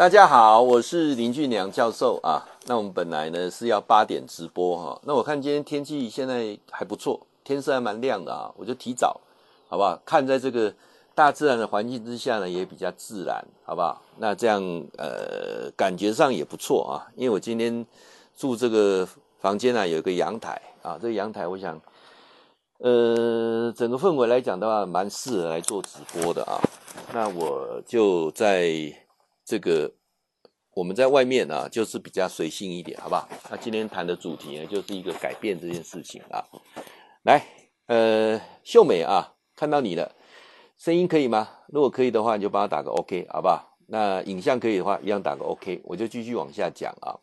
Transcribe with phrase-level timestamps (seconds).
[0.00, 2.40] 大家好，我是林俊良教授啊。
[2.64, 9.20] 那我们本来呢是要八点直播哈，那我看今天天气现在还不错，天色还蛮亮的啊，我就提早，
[9.68, 10.00] 好不好？
[10.06, 10.72] 看在这个
[11.14, 14.00] 大自然的环境之下呢，也比较自然，好不好？
[14.16, 14.62] 那这样
[14.96, 17.04] 呃，感觉上也不错啊。
[17.14, 17.84] 因为我今天
[18.34, 19.06] 住这个
[19.38, 21.78] 房间啊，有一个阳台啊，这个阳台我想，
[22.78, 26.56] 呃，整个氛围来讲的话，蛮适合来做直播的啊。
[27.12, 28.72] 那我就在
[29.50, 29.92] 这个
[30.74, 33.28] 我们在外面啊，就是比较随性一点，好不好？
[33.50, 36.44] 那今天谈的主题呢，就是一个改变这件事情啊。
[37.24, 37.44] 来，
[37.86, 40.14] 呃，秀美啊，看到你了，
[40.78, 41.48] 声音可以吗？
[41.66, 43.76] 如果可以的话，你就帮我打个 OK，好不好？
[43.88, 47.18] 那影像可以的话，一样打个 OK，我就继续往下讲啊。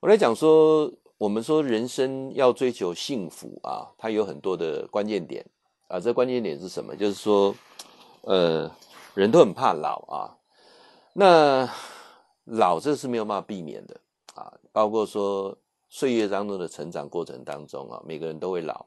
[0.00, 5.46] 我来讲说，我们说人生要追求幸福啊，它有很多的关键点
[5.86, 6.00] 啊。
[6.00, 6.96] 这关键点是什么？
[6.96, 7.54] 就是说，
[8.22, 8.68] 呃。
[9.14, 10.32] 人都很怕老啊，
[11.14, 11.68] 那
[12.44, 14.00] 老这是没有办法避免的
[14.34, 15.56] 啊，包括说
[15.88, 18.86] 岁月当中的成长过程当中啊，每个人都会老。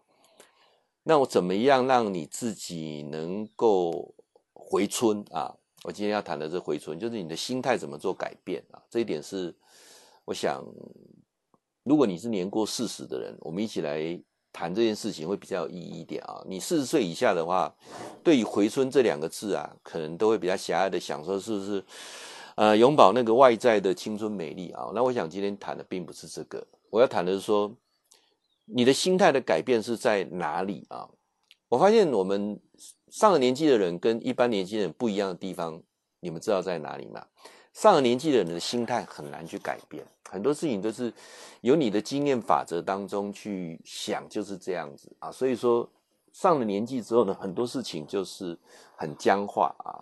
[1.04, 4.16] 那我怎么样让你自己能够
[4.54, 5.56] 回春啊？
[5.84, 8.82] 我今天要谈的是回春，就是你的心态怎么做改变啊？
[8.90, 9.56] 这一点是
[10.26, 10.66] 我想，
[11.84, 14.20] 如果你是年过四十的人，我们一起来。
[14.56, 16.42] 谈这件事情会比较有意义一点啊！
[16.48, 17.76] 你四十岁以下的话，
[18.24, 21.84] 对于“回春”这两个字啊，可能都会比较狭隘的想说是不是
[22.56, 24.90] 呃永葆那个外在的青春美丽啊？
[24.96, 27.70] 那我想今天谈的并不是这个，我要谈的是说
[28.64, 31.10] 你的心态的改变是在哪里啊？
[31.68, 32.58] 我发现我们
[33.10, 35.84] 上了年纪的人跟一般年轻人不一样的地方，
[36.22, 37.26] 你们知道在哪里吗？
[37.76, 41.14] 上了年纪的人的心态很难去改变，很多事情都是
[41.60, 45.30] 由你的经验法则当中去想，就是这样子啊。
[45.30, 45.88] 所以说，
[46.32, 48.58] 上了年纪之后呢，很多事情就是
[48.96, 50.00] 很僵化啊。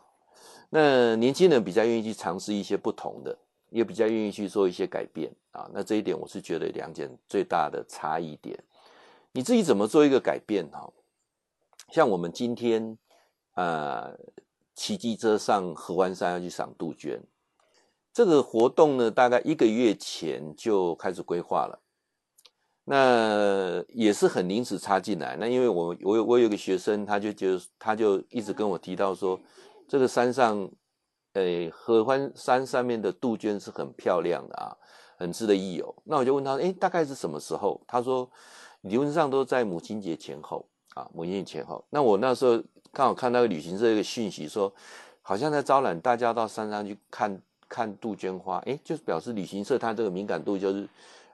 [0.70, 3.36] 那年轻人比较愿意去尝试一些不同的，
[3.72, 5.68] 也比较愿意去做一些改变啊。
[5.74, 8.56] 那这一点我是觉得两件最大的差异点。
[9.32, 10.94] 你自己怎么做一个改变哈？
[11.90, 13.00] 像我们今天
[13.56, 14.12] 啊，
[14.76, 17.20] 骑机车上合欢山要去赏杜鹃。
[18.14, 21.80] 这个活动呢，大概一个月前就开始规划了，
[22.84, 25.36] 那也是很临时插进来。
[25.38, 29.40] 那因为我我有我有个学生，他就就他就一直跟我提到说，
[29.88, 30.70] 这个山上，
[31.34, 34.78] 诶，合欢山上面的杜鹃是很漂亮的啊，
[35.18, 35.96] 很值得一游。
[36.04, 37.82] 那我就问他，诶，大概是什么时候？
[37.88, 38.30] 他说，
[38.82, 41.84] 理论上都在母亲节前后啊，母亲节前后。
[41.90, 44.72] 那我那时候刚好看到旅行社一个讯息说，
[45.24, 47.42] 好像在招揽大家到山上去看。
[47.74, 50.88] 看杜鹃花，哎，就是表示旅行社它这个敏感度就是，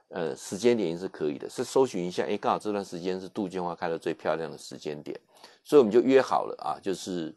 [0.08, 5.20] 呃，时间点是可以的，是搜寻一下，哎，刚好这段时间是杜鹃花开的最漂亮的时间点，
[5.62, 7.30] 所以我们就约好了啊，就是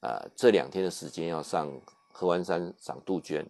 [0.00, 1.72] 呃这两天的时间要上
[2.12, 3.42] 合欢山赏杜鹃，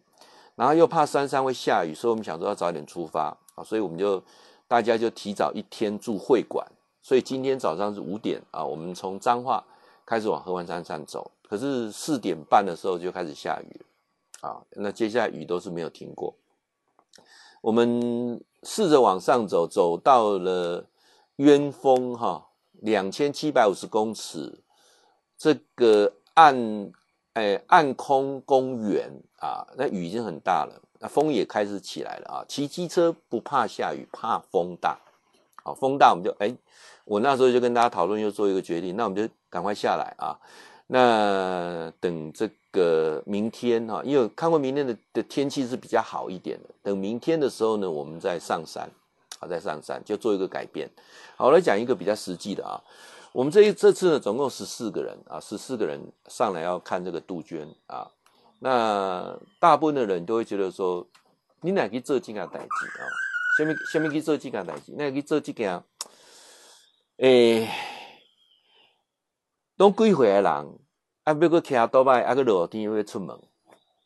[0.55, 4.23] 然后又怕山上会下雨，所以我们想说要早点出发啊，所以我们就
[4.69, 6.65] 大家就提早一天住会馆，
[7.03, 9.65] 所以今天早上是五点啊，我们从彰化
[10.07, 13.81] 开始往合欢山上走，可是四点半的时候就开始下雨。
[14.41, 16.35] 啊，那接下来雨都是没有停过。
[17.61, 20.87] 我们试着往上走，走到了
[21.37, 24.63] 鸢峰哈，两千七百五十公尺，
[25.37, 26.91] 这个暗
[27.35, 32.45] 哎暗空公园啊，那雨已经很大了，那风也开始起来了啊。
[32.49, 34.99] 骑机车不怕下雨，怕风大。
[35.63, 36.57] 好，风大我们就哎，
[37.05, 40.41] 我那时候就跟大家讨论，又做一个决定，那我们就赶快下来啊。
[40.87, 46.69] 那等这个明天哈，因为看过明天的的天气是比较好一点的。
[46.83, 48.91] 等明天的时候呢，我们再上山，
[49.39, 50.89] 好，再上山就做一个改变。
[51.37, 52.81] 好，我来讲一个比较实际的啊。
[53.33, 58.11] 我们这一这次呢，总共十四个人啊，十四个人上来要看这个杜鹃啊。
[58.59, 61.07] 那大部分的人都会觉得说，
[61.61, 63.03] 你哪去做这个代志啊？
[63.59, 65.85] 下面下面去做这个代志，那去做这个，
[67.19, 67.71] 诶、欸。
[69.77, 70.79] 都几回来人，
[71.25, 73.39] 啊，要搁骑多摆，啊，搁落天又要出门，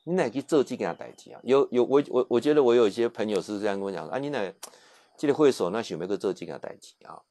[0.04, 1.40] 你哪去做这件代志啊？
[1.44, 4.52] 有有，我我我觉得我有一些朋友是这样跟我讲，啊，你哪
[5.16, 7.22] 这个会所那想要搁做这件代志啊？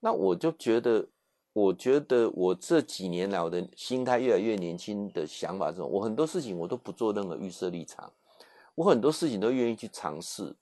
[0.00, 1.06] 那我就觉得，
[1.52, 8.12] 我觉得我这几年来我的心态越来越年轻的想法这种，我很多事情我都不做任何预设立场，
[8.74, 10.56] 我很多事情都愿意去尝试。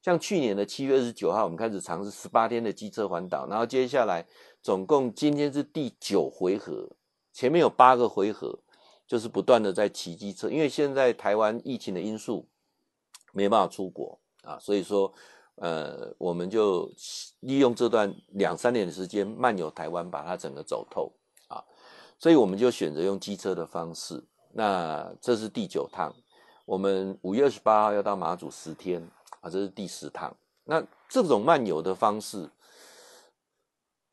[0.00, 4.24] 像去年的七月二十九号，我们开始尝试十八天的机车环岛，然后接下来。
[4.60, 6.90] 总共今天是第九回合，
[7.32, 8.58] 前面有八个回合，
[9.06, 10.48] 就是不断的在骑机车。
[10.48, 12.46] 因为现在台湾疫情的因素，
[13.32, 15.12] 没办法出国啊，所以说，
[15.56, 16.90] 呃，我们就
[17.40, 21.12] 利用这段两三年的时间漫游台湾，把它整个走透
[21.48, 21.62] 啊。
[22.18, 24.24] 所以我们就选择用机车的方式。
[24.52, 26.12] 那这是第九趟，
[26.64, 29.00] 我们五月二十八号要到马祖十天
[29.40, 30.34] 啊，这是第十趟。
[30.64, 32.50] 那这种漫游的方式，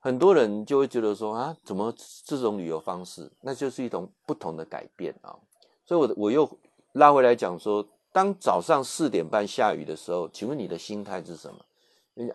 [0.05, 1.91] 很多人就会觉得说啊，怎么
[2.23, 3.27] 这种旅游方式？
[3.41, 5.35] 那就是一种不同的改变啊。
[5.83, 6.47] 所以我，我我又
[6.91, 11.59] 拉回来讲说，当早上四点半下雨的时候，请问你的心态是什么？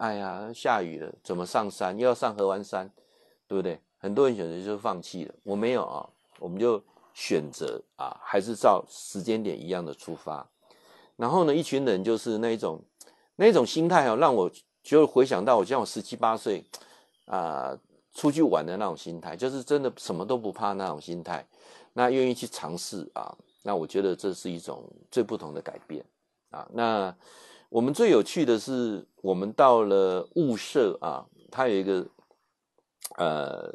[0.01, 1.97] 哎呀，下雨了，怎么上山？
[1.97, 2.91] 又要上合欢山，
[3.47, 3.81] 对不对？
[3.99, 5.35] 很多人选择就放弃了。
[5.45, 6.09] 我没有啊，
[6.41, 6.83] 我们就
[7.15, 10.45] 选择啊，还是照时间点一样的出发。
[11.15, 12.83] 然后呢，一群人就是那一种。
[13.37, 14.51] 那种心态哦，让我
[14.83, 16.63] 就回想到我像我十七八岁
[17.31, 17.79] 啊，
[18.13, 21.47] 出去玩的那种心态，就是真的什么都不怕那种心态，
[21.93, 26.05] 那愿意去尝试啊，那我觉得这是一种最不同的改变
[26.51, 26.69] 啊。
[26.73, 27.15] 那
[27.69, 32.07] 我们最有趣的是，我们到了物社啊，它有一个
[33.17, 33.73] 呃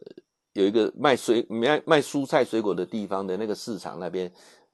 [0.54, 4.30] 有一个卖水卖卖蔬菜水果的地方的那个市场那边，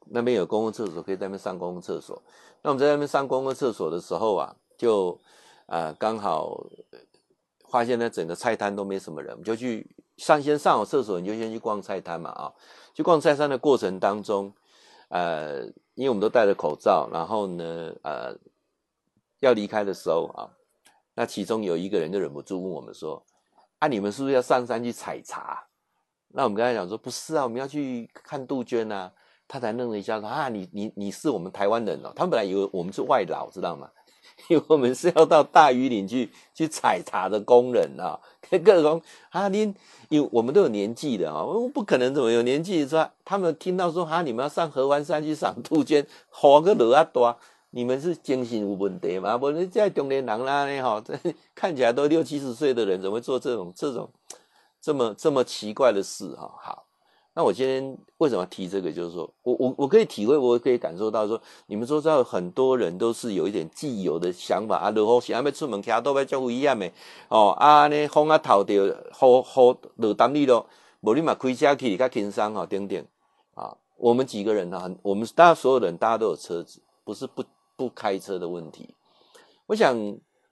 [0.08, 2.20] 那边有公共厕所，可以在那边上公共厕所。
[2.64, 4.56] 那我们在那边上公共厕所的时候啊。
[4.82, 5.16] 就
[5.68, 6.66] 啊，刚好
[7.72, 12.54] 发现呢，整个菜摊都没什么人，我们就去上先上好厕所，你就先去逛菜摊嘛啊。
[12.94, 14.54] 去逛菜摊的过程当中，
[15.08, 15.64] 呃，
[15.96, 18.36] 因为我们都戴着口罩，然后呢，呃，
[19.40, 20.52] 要离开的时候啊，
[21.16, 23.26] 那其中有一个人就忍不住问我们说
[23.80, 25.64] ：“啊，你们是不是要上山去采茶？”
[26.34, 29.12] 那我们刚才讲说：“不是啊，我们要去看杜鹃啊。”
[29.48, 33.90] 他才愣了一下说：“啊，你你你是我们台湾人哦？”他们本来以为我们是外劳，知道吗？
[34.48, 38.20] 因为我们是要到大禹岭去去采茶的工人啊，
[38.64, 39.74] 各种啊，您
[40.10, 47.38] 因为我们都有年纪的啊，我不可能怎么有年纪说，他们听到说啊，你们要上合欢山去赏杜鹃，花个多啊多，
[47.70, 49.38] 你们是精神有问题吗？
[49.38, 51.04] 不是在中年人啦呢哈，
[51.56, 54.10] 看起来都六七十岁的人，怎么会做这种这种
[54.82, 56.52] 这么这么奇怪的事哈？
[56.62, 56.91] 好。
[57.34, 58.92] 那我今天为什么要提这个？
[58.92, 66.92] 就是说我我我可以体会，我可以感受到说，你们说知道很多人都是有一点既有的想法啊，落雨时还没出门，其他都要叫危险的
[67.30, 70.66] 哦啊，呢风啊透掉，雨雨落当你咯，
[71.00, 73.06] 无你嘛开车去较轻松哈，等等
[73.54, 73.78] 啊。
[73.96, 77.46] 我们几个人呢，我们大家所有人，大家都有车子，不是不
[77.78, 78.94] 不开车的问题。
[79.68, 79.96] 我想，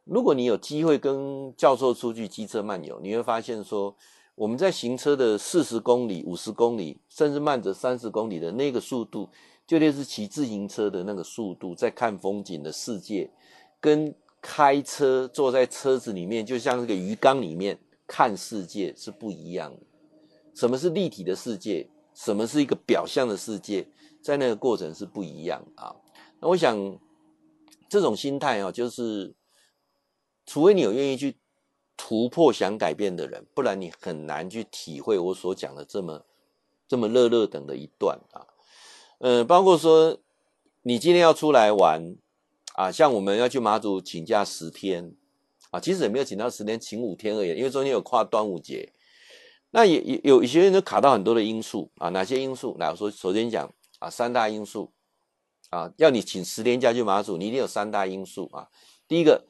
[0.05, 3.93] 如果你有机会跟教授出去机车漫游，你会发现说。
[4.39, 9.27] 我们在行车的四十公里、五十公里，甚至慢则三十公里的那个速度，
[9.67, 13.29] 就类似骑自行车的那个速度，在看风景的世界，
[13.81, 17.77] 跟开车坐在车子里面，就像这个鱼缸里面
[18.07, 19.81] 看世界是不一样的。
[20.55, 21.89] 什么是立体的世界？
[22.13, 23.85] 什么是一个表象的世界？
[24.21, 25.93] 在那个过程是不一样啊。
[26.39, 26.97] 那我想，
[27.89, 29.35] 这种心态啊，就是
[30.45, 31.35] 除非你有愿意去。
[32.01, 36.25] 突破想改变的人，不然你很难去体会我所讲的这么
[36.87, 38.47] 这么热热等的一段啊。
[39.19, 40.17] 嗯，包括说
[40.83, 42.15] 你今天要出来玩
[42.75, 45.13] 啊，像我们要去马祖请假十天
[45.71, 48.93] 啊，其实也没有请到十天，请五天而已，因为中间有跨端午节。
[49.71, 52.77] 那也也有一些人都卡到很多的因素啊，哪些因素？
[52.79, 53.69] 来，我说首先讲
[53.99, 54.93] 啊，三大因素
[55.69, 58.69] 啊，要你请十天假去马祖，你一定有三大因素啊。
[59.05, 59.45] 第一个。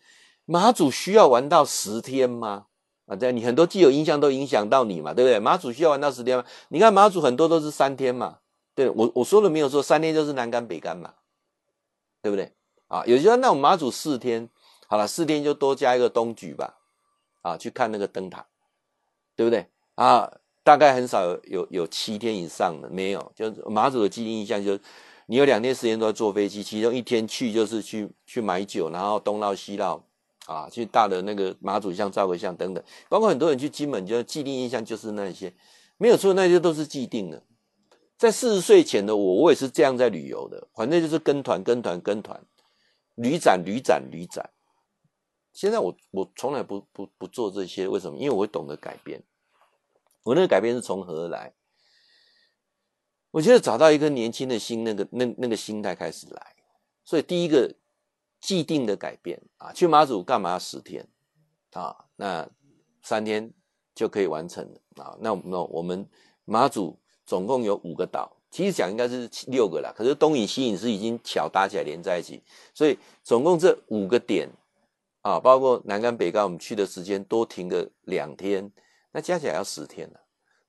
[0.50, 2.66] 马祖需要玩到十天吗？
[3.06, 5.38] 啊，这样你很多既有印象都影响到你嘛，对不对？
[5.40, 6.44] 马祖需要玩到十天吗？
[6.70, 8.40] 你看马祖很多都是三天嘛，
[8.74, 11.14] 对，我我说了没有说三天就是南竿北竿嘛，
[12.24, 12.52] 对不对？
[12.88, 14.50] 啊，有些人那我们马祖四天，
[14.88, 16.78] 好了，四天就多加一个东莒吧，
[17.44, 18.48] 啊，去看那个灯塔，
[19.36, 19.68] 对不对？
[19.94, 20.32] 啊，
[20.64, 24.82] 大概很少有有有七天以上的，没有，就是马祖的既定印象就是
[25.28, 30.04] 你有两天时间都在坐飞机，其中一天去就是去去买酒，然后东绕西绕。
[30.50, 35.54] 啊，去大的那个马祖像照个相等等，包括很多人去金门，就既定印象就是那些，
[35.98, 37.44] 没有错，那些都是既定的。
[38.18, 42.44] 在四十岁前的我，我也是这样在旅游的，反正就是跟团、跟团、跟团，
[43.14, 44.50] 旅展、旅展、旅展。
[45.54, 48.18] 现在我我从来不不不做这些，为什么？
[48.18, 49.22] 因为我会懂得改变。
[50.24, 51.54] 我那个改变是从何而来？
[53.30, 56.56] 我觉得找到一个年轻的心，那个那那个心态开始来。
[57.06, 57.76] 所以第一个。
[58.40, 61.08] 既定的改变啊，去马祖干嘛要十天
[61.74, 62.06] 啊？
[62.16, 62.50] 那
[63.02, 63.52] 三天
[63.94, 65.18] 就可以完成了啊。
[65.20, 66.08] 那那我们
[66.46, 69.94] 马祖总共有五个岛，其实讲应该是六个啦。
[69.96, 72.42] 可是东引西引是已经巧搭起来连在一起，
[72.74, 74.50] 所以总共这五个点
[75.22, 78.72] 啊，包括南竿北竿，我们去的时间多停个两天，
[79.12, 80.22] 那加起来要十天了。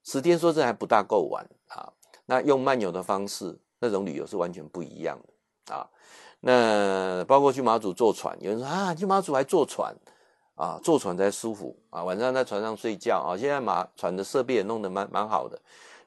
[0.03, 1.93] 十天说这还不大够玩啊。
[2.27, 5.21] 那用漫游的方式，那种旅游是完全不一样
[5.67, 5.89] 的啊。
[6.41, 9.95] 那包括去马祖坐船，有人说啊，去马祖还坐船
[10.55, 13.37] 啊，坐船才舒服啊，晚上在船上睡觉啊。
[13.37, 15.61] 现在马船的设备也弄得蛮蛮好的。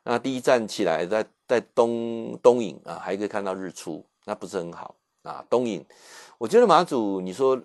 [0.03, 5.45] 那第一站起来在在东东引啊，还可以看到日出那不是很好啊。
[5.49, 5.85] 东引，
[6.37, 7.59] 我觉得马祖你说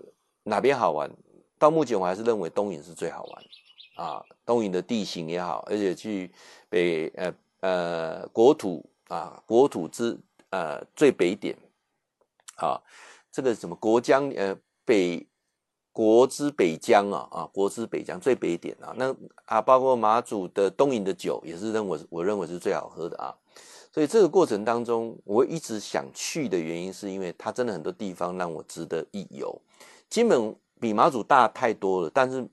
[0.45, 1.11] 哪边好玩？
[1.59, 4.23] 到目前我还是认为东引是最好玩啊。
[4.45, 6.31] 东引的地形也好，而且去
[6.69, 10.19] 北呃呃国土啊国土之
[10.51, 11.57] 呃最北点
[12.59, 12.83] 啊，
[13.33, 15.27] 这个什么国江呃北。
[15.91, 19.13] 国之北疆啊啊，国之北疆最北点啊，那
[19.47, 23.35] 啊，包括马祖的东引的酒也是认为我认为是最好喝的啊，
[23.91, 29.61] 所以这个过程当中，我一直想去的原因，是因为它真的很多地方让我值得一游。
[30.09, 32.49] 金门比马祖大太多了，但是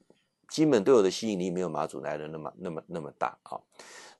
[0.49, 3.61] 金门对我的吸引力没有马祖来的那么那么那么大啊。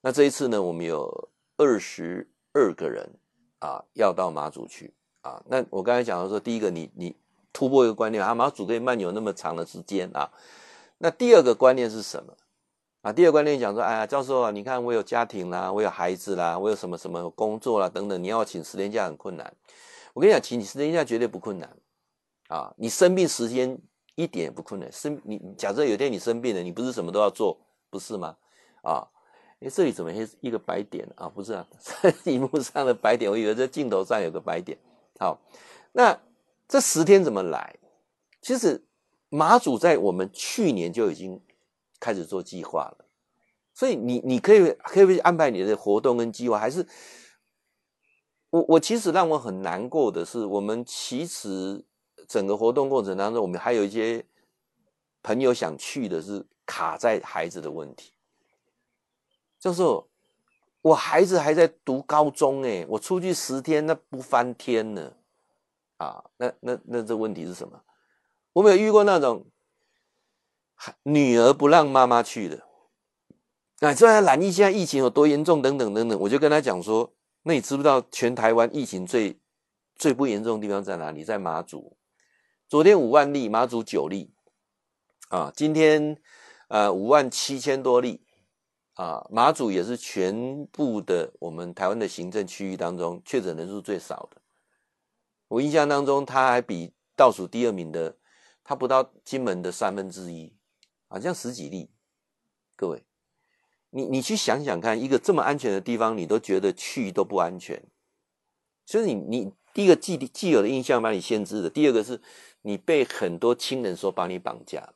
[0.01, 3.09] 那这一次呢，我们有二十二个人
[3.57, 4.93] 啊，要到马祖去
[5.25, 5.41] 啊。
[5.47, 7.15] 那我刚才讲的说，第一个你你。
[7.57, 10.29] 突破一个观念，啊，马祖可以漫游那么长的时间啊。
[10.97, 12.33] 那第二个观念是什么
[13.01, 13.13] 啊？
[13.13, 19.55] 第二个观念讲说，哎呀，教授啊，你看我有家庭啦，我有孩子啦，我有什么什么工作啦等等，你要请十天假很困难。
[20.13, 21.77] 我跟你讲，请你十天假绝对不困难
[22.49, 22.73] 啊！
[22.75, 23.79] 你生病时间
[24.15, 24.91] 一点也不困难。
[24.91, 27.57] 生你假设有天你生病了，你不是什么都要做，
[27.89, 28.35] 不是吗？
[28.81, 29.07] 啊，
[29.61, 31.29] 哎，这里怎么一个白点啊？
[31.29, 34.77] 不是啊，在荧幕上的白点，我以为在镜头上有个白点。
[35.19, 35.41] 好，
[35.91, 36.19] 那。
[36.67, 37.77] 这十天怎么来？
[38.41, 38.83] 其实
[39.29, 41.39] 马祖在我们去年就已经
[41.99, 43.05] 开始做计划了，
[43.71, 46.57] 所以你你可以可以安排你的活动跟计划。
[46.57, 46.87] 还是
[48.49, 51.85] 我我其实让我很难过的是，我们其实
[52.27, 54.25] 整个活动过程当中，我们还有一些
[55.21, 58.11] 朋友想去的是卡在孩子的问题，
[59.59, 59.83] 就是
[60.85, 65.17] 我孩子还在读高中诶，我出去十天那不翻天了。
[65.97, 67.81] 啊，那那那这问题是什么？
[68.53, 69.47] 我没有遇过那种
[71.01, 72.67] 女儿不让妈妈去的。
[73.79, 75.59] 啊，这还染疫，现在疫情有多严重？
[75.59, 77.11] 等等等等，我就跟他讲说，
[77.41, 79.39] 那你知不知道全台湾疫情最
[79.95, 81.23] 最不严重的地方在哪里？
[81.23, 81.97] 在马祖。
[82.67, 84.35] 昨天五万例，马祖九例。
[85.29, 86.21] 啊，今天
[86.67, 88.24] 呃五万七千多例。
[88.95, 94.41] 啊，马祖也是全部的我们台湾的行政区域当中确诊人数最少的。
[95.49, 98.17] 我印象当中，他还比倒数第二名的，
[98.63, 100.55] 他不到金门的三分之一，
[101.07, 101.91] 好像十几例。
[102.77, 103.03] 各位，
[103.89, 107.83] 你你去想想看，一个这么安全的地方，你都觉得去都不安全，
[108.85, 112.21] 所以你你第一个既既有的印象把你限制了，第二个是
[112.61, 114.94] 你被很多亲人说把你绑架了。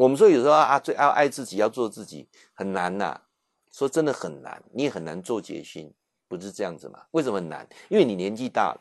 [0.00, 3.20] 我们说有时候啊，最要爱自己，要做自己，很难呐、
[3.70, 5.92] 说真的很难，你也很难做决心，
[6.26, 7.02] 不是这样子吗？
[7.10, 7.68] 为什么很难？
[7.90, 8.80] 因为你年纪大了。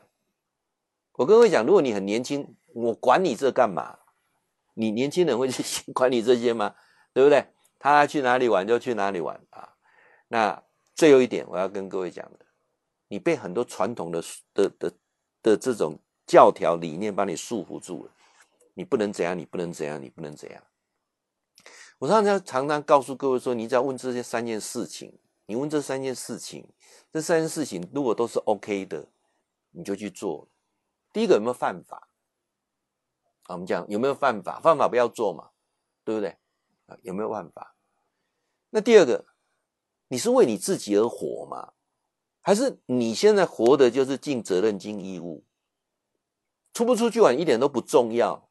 [1.16, 4.00] 我跟各位讲，如果你很年轻，我管你这干嘛？
[4.76, 5.62] 你年轻人会去
[5.92, 6.74] 管你这些吗？
[7.12, 7.48] 对不对？
[7.78, 9.76] 他去哪里玩就去哪里玩啊。
[10.30, 10.64] 那
[10.96, 12.46] 最后一点，我要跟各位讲的，
[13.10, 14.24] 你被很多传统的
[14.54, 14.94] 的的
[15.44, 18.12] 的这种教条理念把你束缚住了。
[18.74, 20.64] 你不能怎样，你不能怎样，你不能怎样。
[22.00, 26.66] 我常常常常告诉各位说，你只要问这些三件事情，你问这三件事情，
[27.12, 29.10] 这三件事情如果都是 OK 的，
[29.72, 30.48] 你就去做。
[31.12, 32.08] 第一个有没有犯法？
[33.44, 34.62] 啊，我们讲有没有犯法？
[34.62, 35.50] 犯法不要做嘛，
[36.06, 36.38] 对不对？
[36.86, 37.76] 啊，有没有犯法？
[38.70, 39.26] 那第二个，
[40.08, 41.74] 你是为你自己而活吗？
[42.40, 45.44] 还是你现在活的就是尽责任、尽义务？
[46.74, 48.50] 出不出去玩一点都不重要，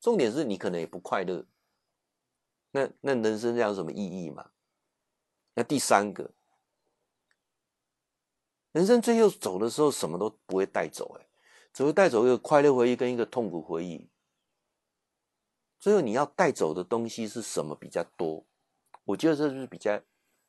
[0.00, 1.46] 重点是你可能也不快乐。
[2.70, 4.50] 那那人生这样有什么意义吗？
[5.54, 6.30] 那第三个，
[8.72, 11.26] 人生最后走的时候，什么都不会带走，哎。
[11.70, 14.08] 只会带走一个快乐回忆跟一个痛苦回忆。
[15.78, 18.44] 最后你要带走的东西是什么比较多？
[19.04, 20.00] 我觉得这是比较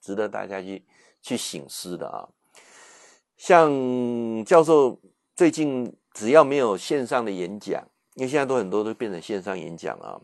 [0.02, 0.84] 值得大家去
[1.22, 2.28] 去醒思的啊。
[3.38, 3.70] 像
[4.44, 5.00] 教授
[5.36, 10.20] 最近只要没有线上的演讲，因为现在都很多都变成线上演讲啊，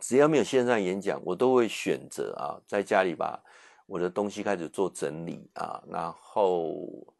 [0.00, 3.42] 只要没有线上演讲，我都会选择啊，在家里把
[3.86, 7.14] 我的东西开始做整理啊，然后。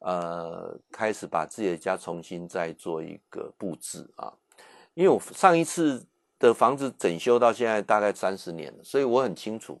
[0.00, 4.32] 呃，开始把自己的家重新再做一个布置啊，
[4.92, 6.06] 因为我上一次
[6.38, 9.80] 的房子整修到现在大概三十年了，所以我很清楚，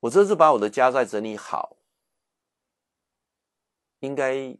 [0.00, 1.78] 我这次把我的家再整理好，
[4.00, 4.56] 应该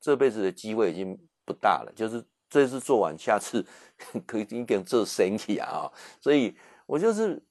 [0.00, 1.92] 这辈子的机会已经不大了。
[1.94, 2.24] 就是
[2.62, 3.64] 这次做完，下次
[4.26, 6.56] 可以一点做生意啊，所以
[6.86, 7.42] 我就是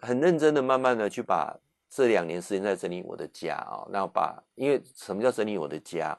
[0.00, 1.58] 很认真的，慢慢的去把。
[1.94, 6.18] 这两年时间在整理我的家啊，那把因为什么叫整理我的家？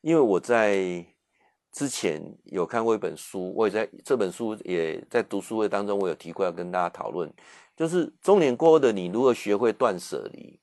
[0.00, 1.04] 因为我在
[1.72, 7.28] 之前有看过一本书，我也在这本书也在读书会当中，我有提过要跟大家讨论，
[7.76, 10.60] 就是中年过后的你如何学会断舍离。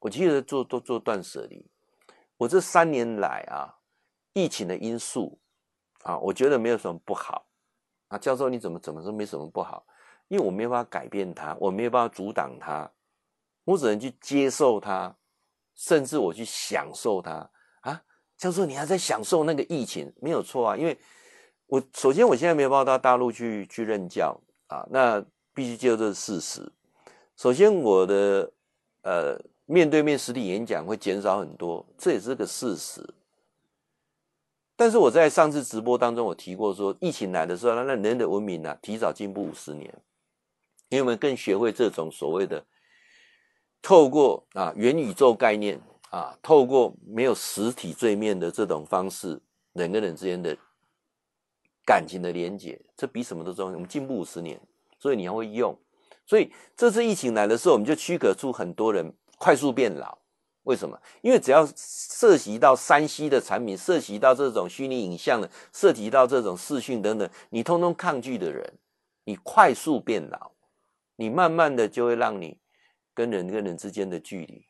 [0.00, 1.66] 我记得做都做断舍离。
[2.36, 3.80] 我这三年来啊，
[4.34, 5.38] 疫情的因素
[6.02, 7.46] 啊，我觉得没有什么不好
[8.08, 8.18] 啊。
[8.18, 9.84] 教授你怎么怎么说没什么不好？
[10.28, 12.90] 因为我没有办法改变它，我没有办法阻挡它，
[13.64, 15.14] 我只能去接受它，
[15.74, 18.02] 甚至我去享受它啊。
[18.36, 20.76] 教授你还在享受那个疫情，没有错啊。
[20.76, 20.98] 因为
[21.66, 26.72] 我首先我现在没有办法到大陆去去任教啊，那必须接受这个事实。
[27.36, 28.52] 首先我的
[29.02, 29.40] 呃。
[29.64, 33.00] 面对面实体演讲会减少很多，这也是个事实。
[34.82, 39.88] 但是我在上次直播当中，我提过说，疫情来的时候，那人的文明啊，提早进步五十年，
[40.88, 42.66] 因为我们更学会这种所谓的
[43.80, 49.40] 透过啊元宇宙概念啊，透过没有实体对面的这种方式，
[49.74, 50.58] 人跟人之间的
[51.86, 53.74] 感情的连接，这比什么都重要。
[53.74, 54.60] 我们进步五十年，
[54.98, 55.72] 所以你要会用。
[56.26, 59.14] 所以这次疫情来的时候，我们就驱隔出很多人。
[59.38, 60.18] 快速变老，
[60.64, 61.00] 为什么？
[61.22, 68.78] 因为只要涉及到 3C 的产品，涉及到这种虚拟影像的，涉及到这种视讯等等，你通通抗拒的人，
[69.24, 70.52] 你快速变老，
[71.16, 72.58] 你慢慢的就会让你
[73.14, 74.66] 跟人跟人之间的距离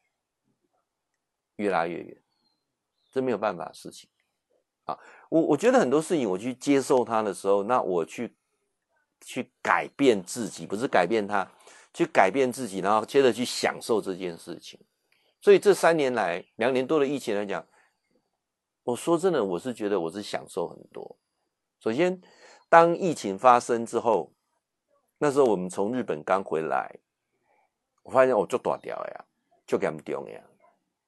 [1.56, 2.16] 越拉越远，
[3.10, 4.08] 这没有办法的事情
[4.84, 4.98] 啊。
[5.28, 8.34] 我我觉得很多事情我去接受它的时候，那我去
[9.20, 11.46] 去改变自己，不是改变它。
[11.94, 14.80] 去改变自己，然后接着去享受这件事情。
[15.42, 17.66] 所以这三年来，两年多的疫情来讲，
[18.84, 21.16] 我说真的，我是觉得我是享受很多。
[21.80, 22.22] 首先，
[22.68, 24.32] 当疫情发生之后，
[25.18, 26.94] 那时候我们从日本刚回来，
[28.04, 29.24] 我发现我就大条呀，
[29.66, 30.40] 就给他们丢呀。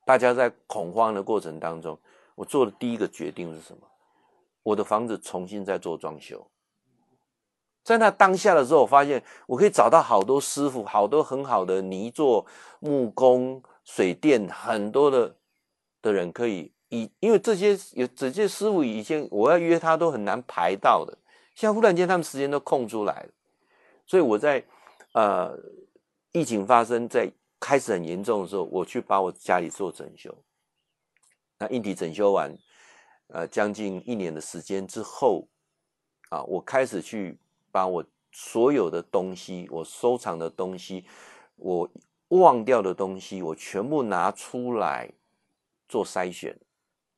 [0.04, 1.96] 大家在恐慌的过程当中，
[2.34, 3.86] 我做的第一个决定是什么？
[4.64, 6.44] 我的房子重新再做装修。
[7.84, 12.44] 在那当下的时候，我发现我可以找到好多师傅，好多很好的泥作、
[12.80, 15.36] 木工、水电，很多的
[16.02, 21.16] 的人可以以，因为这些有这些师傅以前我要约他都很难排到的，
[21.54, 23.28] 现在忽然间他们时间都空出来了，
[24.06, 24.64] 所以我在
[25.12, 25.56] 呃
[26.32, 30.36] 疫情发生在开始很严重的时候，我去把我家里做整修，
[31.58, 32.56] 那硬体整修完，
[33.28, 35.46] 呃将近一年的时间之后，
[36.30, 37.38] 啊，我开始去。
[37.74, 41.04] 把我所有的东西，我收藏的东西，
[41.56, 41.90] 我
[42.28, 45.10] 忘掉的东西，我全部拿出来
[45.88, 46.58] 做筛选。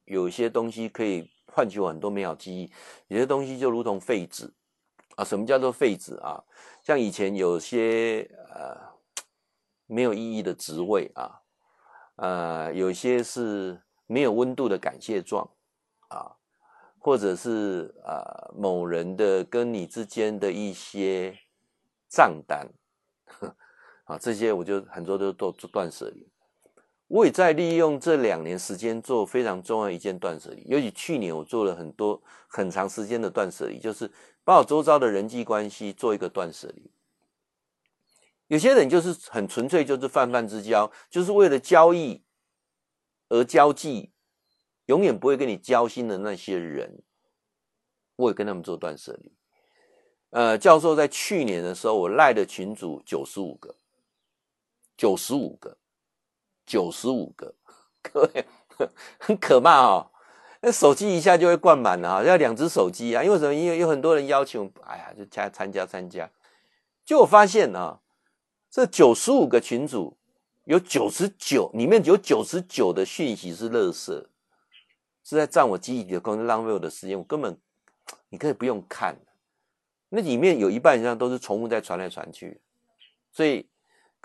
[0.05, 2.71] 有些东西可以唤起我很多美好记忆，
[3.09, 4.53] 有些东西就如同废纸
[5.17, 5.25] 啊。
[5.25, 6.43] 什么叫做废纸啊？
[6.83, 8.77] 像以前有些呃
[9.87, 11.41] 没有意义的职位啊，
[12.17, 15.49] 呃，有些是没有温度的感谢状
[16.09, 16.37] 啊。
[16.99, 21.39] 或者是、呃，某人的跟你之间的一些
[22.09, 22.69] 账单，
[23.27, 23.57] 呵
[24.07, 26.27] 啊，这些我就很多都都做断舍离。
[27.07, 34.11] 我也在利用这两年时间做非常重要一件断舍离，尤其去年我做了很多很长时间的断舍离，就是
[34.43, 36.91] 把我周遭的人际关系做一个断舍离。
[38.49, 42.25] 有些人就是很纯粹，就是泛泛之交，就是为了交易
[43.29, 44.13] 而交际。
[44.87, 47.03] 永远不会跟你交心的那些人，
[48.15, 49.33] 我也跟他们做断舍离。
[50.31, 53.75] 呃，教授在去年的时候，我赖的群组九十五个，
[54.97, 55.77] 九十五个，
[56.65, 57.55] 九十五个，
[58.03, 58.45] 各位
[59.19, 60.11] 很可怕哦。
[60.61, 63.23] 那手机一下就会灌满了啊，要两只手机啊。
[63.23, 63.55] 因为什么？
[63.55, 66.31] 因为有很多人要求，哎呀，就加参加参加。
[67.05, 68.01] 就我发现啊，
[68.71, 70.17] 这九十五个群组
[70.65, 74.27] 有九十九，里面有九十九的讯息是垃圾。
[75.23, 77.19] 是在占我记忆里的空间，浪费我的时间。
[77.19, 77.59] 我根本，
[78.29, 79.17] 你可以不用看，
[80.09, 82.61] 那里面有一半以上都是重复在传来传去。
[83.33, 83.69] 所以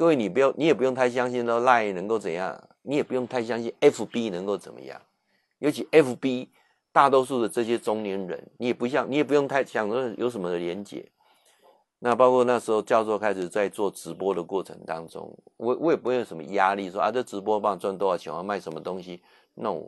[0.01, 4.99] 各位，你不要，你也不用太相信说 Line 能够怎样，你也不用太相信 FB 能够怎么样。
[5.59, 6.47] 尤其 FB
[6.91, 11.05] 大多数的这些中年人，你也不像，你也不用太想说有什么的连结。
[11.99, 19.21] 那包括那时候教授开始在做直播的过程当中，我我也不会有什么压力说，啊，这直播帮我赚多少钱，我要卖什么东西
[19.53, 19.83] ？No。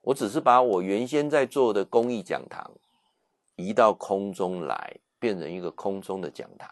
[0.00, 2.68] 我只是把我原先在做的公益讲堂
[3.54, 6.68] 移到空中来，变成一个空中的讲堂。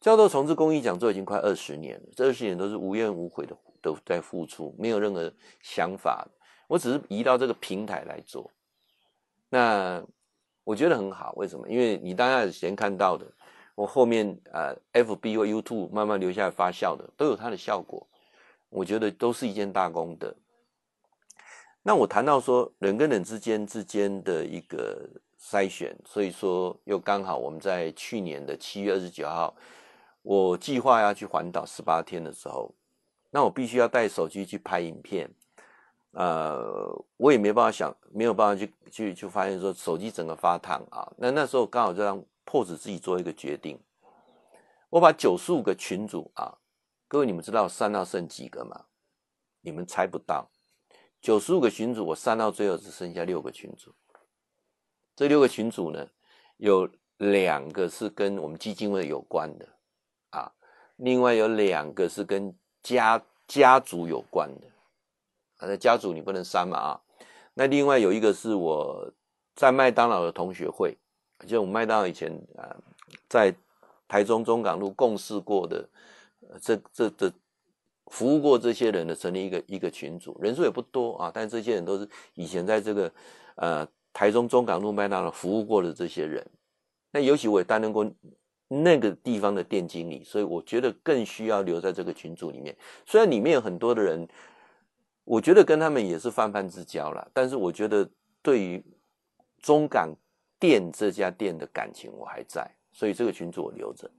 [0.00, 5.32] 教授从事公益讲座已经快二十年了，这二十年都是无怨无悔的都在付出，没有任何
[5.62, 6.26] 想法。
[6.68, 8.50] 我只是移到这个平台来做，
[9.48, 10.04] 那
[10.64, 11.32] 我觉得很好。
[11.36, 11.68] 为什么？
[11.68, 13.26] 因为你大家以前看到的，
[13.74, 18.06] 我后面呃，F B 或 U two 慢慢留下来发酵的，都有它的效果。
[18.68, 20.34] 我觉得都是一件大功德。
[21.82, 25.08] 那我谈到说人跟人之间之间的一个
[25.40, 29.56] 筛选，所以说又刚好我们在去年的七月二十九号，
[30.22, 32.74] 我计划要去环岛十八天的时候，
[33.30, 35.30] 那我必须要带手机去拍影片，
[36.12, 41.12] 呃，我也没办法想，没有办法去去去发现说手机整个发烫啊。
[41.16, 43.78] 那那时候刚好就让迫使自己做一个决定，
[44.90, 46.58] 我把九十五个群组啊，
[47.06, 48.86] 各位你们知道删到剩几个吗？
[49.60, 50.50] 你们猜不到，
[51.20, 53.94] 九十五个群组我删到最后只剩下六个群组。
[55.14, 56.08] 这六个群组呢，
[56.58, 59.68] 有两个是跟我们基金会有关的，
[60.98, 64.66] 另外有两个是跟家家族有关的，
[65.56, 67.00] 啊，那家族你不能删嘛啊。
[67.54, 69.12] 那另外有一个是我
[69.56, 70.96] 在麦当劳的同学会，
[71.46, 72.76] 就我们麦当劳以前啊，
[73.28, 73.52] 在
[74.06, 75.88] 台中中港路共事过的，
[76.60, 77.32] 这这这
[78.06, 83.12] 服务过这些人的，成立一个一个群组，人数也不多啊，但这些人都是以前在这个
[83.56, 83.88] 呃。
[84.10, 86.44] 台中中港路麦当劳服务过的这些人，
[87.12, 88.10] 那尤其我也担任过
[88.68, 92.76] 那个地方的店经理，所以我觉得更需要留在这个群组里面。
[93.06, 94.28] 虽然里面有很多的人，
[95.24, 98.08] 我觉得跟他们也是泛泛之交啦，但是我觉得
[98.42, 98.84] 对于
[99.58, 100.14] 中港
[100.58, 104.10] 店这家店的感情我还在，所以这个群组我留着。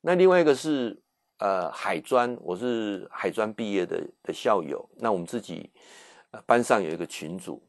[0.00, 0.98] 那另外一个是
[1.38, 5.70] 呃海专，我是海专毕业的的校友，那我们自己
[6.46, 7.62] 班上有一个群组。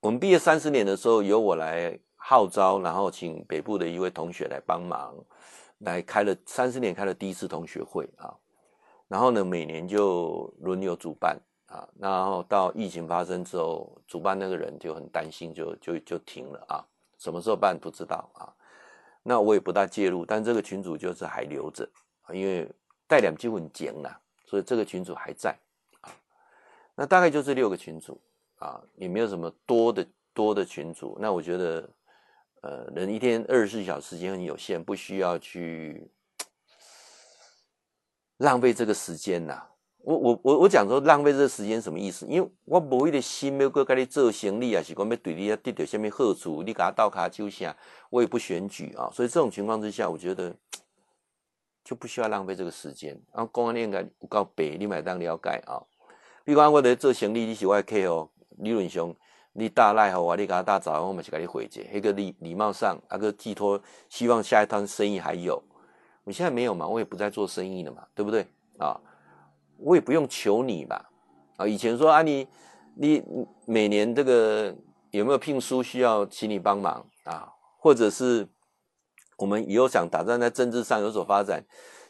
[0.00, 5.14] 我们毕业三十年的时候，由我来号召，然后请北部的一位同学来帮忙，
[5.78, 8.34] 来开了三十年，开了第一次同学会啊。
[9.06, 11.86] 然后呢，每年就轮流主办啊。
[12.00, 16.84] 然后到疫情发生之后，主办那个人就很担心就，就就停了啊。
[17.16, 18.50] 什么时候办不知道啊。
[19.22, 21.88] 那我也不大介入，但这个群组就是还留着，
[22.32, 22.68] 因为
[23.06, 25.56] 带两句很简了，所以这个群组还在
[26.00, 26.10] 啊。
[26.96, 28.20] 那大概就这六个群组。
[28.58, 31.86] 啊，也没有什么多的多的群组，那我觉得，
[32.62, 36.10] 呃，人一天二十四小时时间很有限，不需要去
[38.38, 39.62] 浪费这个时间呐。
[39.98, 42.26] 我我我我讲说浪费这个时间什么意思？
[42.26, 47.76] 因为我无一个心要搁跟你做生意啊，是讲要对你要得到什么好处，你给他倒卡就下，
[48.10, 49.10] 我也不选举啊。
[49.12, 50.54] 所以这种情况之下，我觉得
[51.84, 53.20] 就不需要浪费这个时间。
[53.32, 55.82] 然后公安应该有够白，你买当了解啊。
[56.44, 58.30] 比如讲我在做生意，你是我的客户。
[58.58, 59.14] 理论上，
[59.58, 61.88] 你大赖好啊，你给他大早，我们是给你回绝。
[61.92, 65.62] 一个礼礼貌上，那个寄托，希望下一趟生意还有。
[66.24, 68.46] 我现在没有嘛，我也不再做生意了嘛，对不对
[68.78, 69.00] 啊？
[69.78, 71.00] 我也不用求你嘛。
[71.56, 72.46] 啊，以前说啊你，
[72.96, 73.22] 你
[73.64, 74.74] 每年这个
[75.10, 77.48] 有没有聘书需要请你帮忙啊？
[77.78, 78.46] 或者是
[79.38, 81.64] 我们以后想打算在政治上有所发展，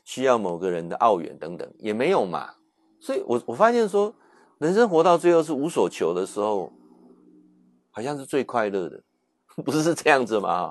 [0.05, 2.55] 需要某个人的奥援等等，也没有嘛。
[3.01, 4.15] 所以我我发现说。
[4.59, 6.73] 人生活到最后是无所求的时候，
[7.97, 9.03] 好像是最快乐的，
[9.65, 10.71] 不是这样子吗？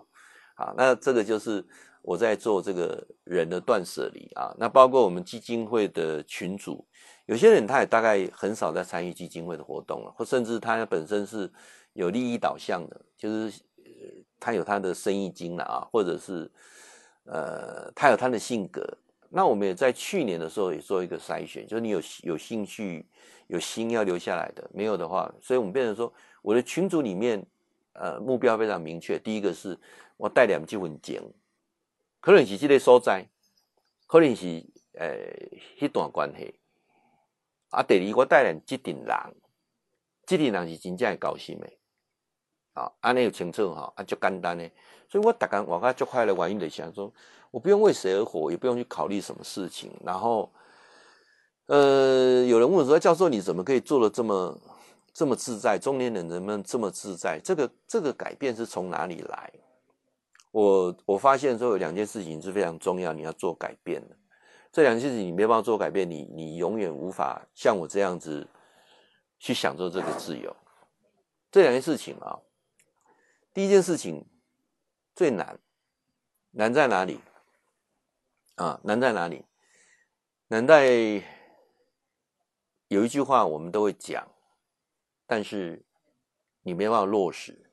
[0.53, 1.65] 啊，那这个就是
[2.03, 4.53] 我在做这个人的断舍离啊。
[4.59, 6.85] 那包括我们基金会的群组，
[7.25, 11.51] 有些人他也大概很少在参与基金会的活动了，或甚至他本身是
[11.93, 13.51] 有利益导向的，就是
[14.39, 16.51] 他有他的生意经了啊，或者是
[17.23, 18.87] 呃，他有他的性格。
[19.29, 23.09] 那我们也在去年的时候也做一个筛选，就是你有有兴趣。
[23.47, 26.11] 有心要留下来的，没有的话，所以我们变成说，
[26.45, 27.43] 我的群组里面，
[27.93, 29.17] 呃，目标非常明确。
[29.17, 29.79] 第一个是
[30.15, 31.19] 我带两句文件，
[32.21, 33.27] 可能是这个所在，
[34.05, 35.17] 可能是呃
[35.79, 36.59] 一段关系。
[37.71, 39.35] 啊，第二我带两这群人，
[40.27, 41.67] 这群人是真正的高兴的，
[42.73, 44.69] 啊，安尼有清楚哈，啊，就简单的。
[45.09, 47.11] 所以我大概我刚就快乐原因的想说，
[47.49, 50.53] 我不用为谁而活，也不用去考虑什么事情，然后。
[51.67, 54.55] 呃，有人问说：“教授，你怎么可以做得这么
[55.15, 55.79] 这么自在？
[55.79, 57.39] 中年人能不能这么自在？
[57.41, 59.51] 这个这个改变是从哪里来？”
[60.51, 64.17] 我我发现说有两件事情是非常重要，你要做改变的。
[64.73, 68.45] 这两件事情你没办法做改变，你你永远无法像我这样子
[69.39, 70.53] 去享受这个自由。
[71.49, 72.37] 这两件事情啊，
[73.53, 74.25] 第一件事情
[75.15, 75.57] 最难，
[76.51, 77.21] 难在哪里？
[78.55, 79.45] 啊，难在哪里？
[80.49, 81.23] 难在。
[82.87, 84.27] 有一句话我们都会讲，
[85.27, 85.85] 但是
[86.61, 87.71] 你没办法落实。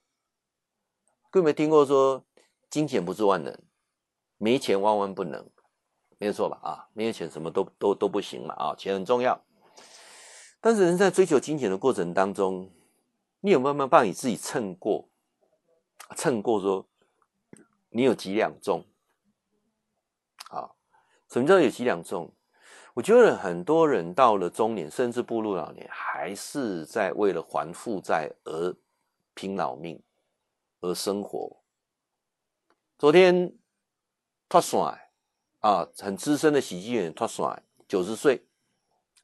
[1.30, 2.24] 各位没听过说，
[2.68, 3.58] 金钱不是万能，
[4.38, 5.48] 没钱万万不能，
[6.18, 6.58] 没错吧？
[6.62, 8.54] 啊，没有钱什么都都都不行嘛！
[8.54, 9.42] 啊，钱很重要。
[10.60, 12.70] 但是人在追求金钱的过程当中，
[13.40, 15.08] 你有没有办法帮你自己称过？
[16.16, 16.86] 称过说
[17.88, 18.86] 你有几两重？
[20.50, 20.70] 啊，
[21.30, 22.34] 什么叫有几两重？
[22.94, 28.76] 我觉得很多人到了中年，甚至步入老年，还是在为了还负债而
[29.33, 30.02] 拼老命，
[30.81, 31.62] 而生活。
[32.98, 33.57] 昨天
[34.46, 35.11] 脱帅
[35.61, 38.44] 啊，很资深的喜剧演员脱帅，九十岁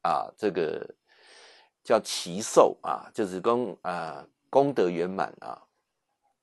[0.01, 0.95] 啊，这个
[1.83, 5.67] 叫奇寿啊，就是讲啊，功德圆满啊，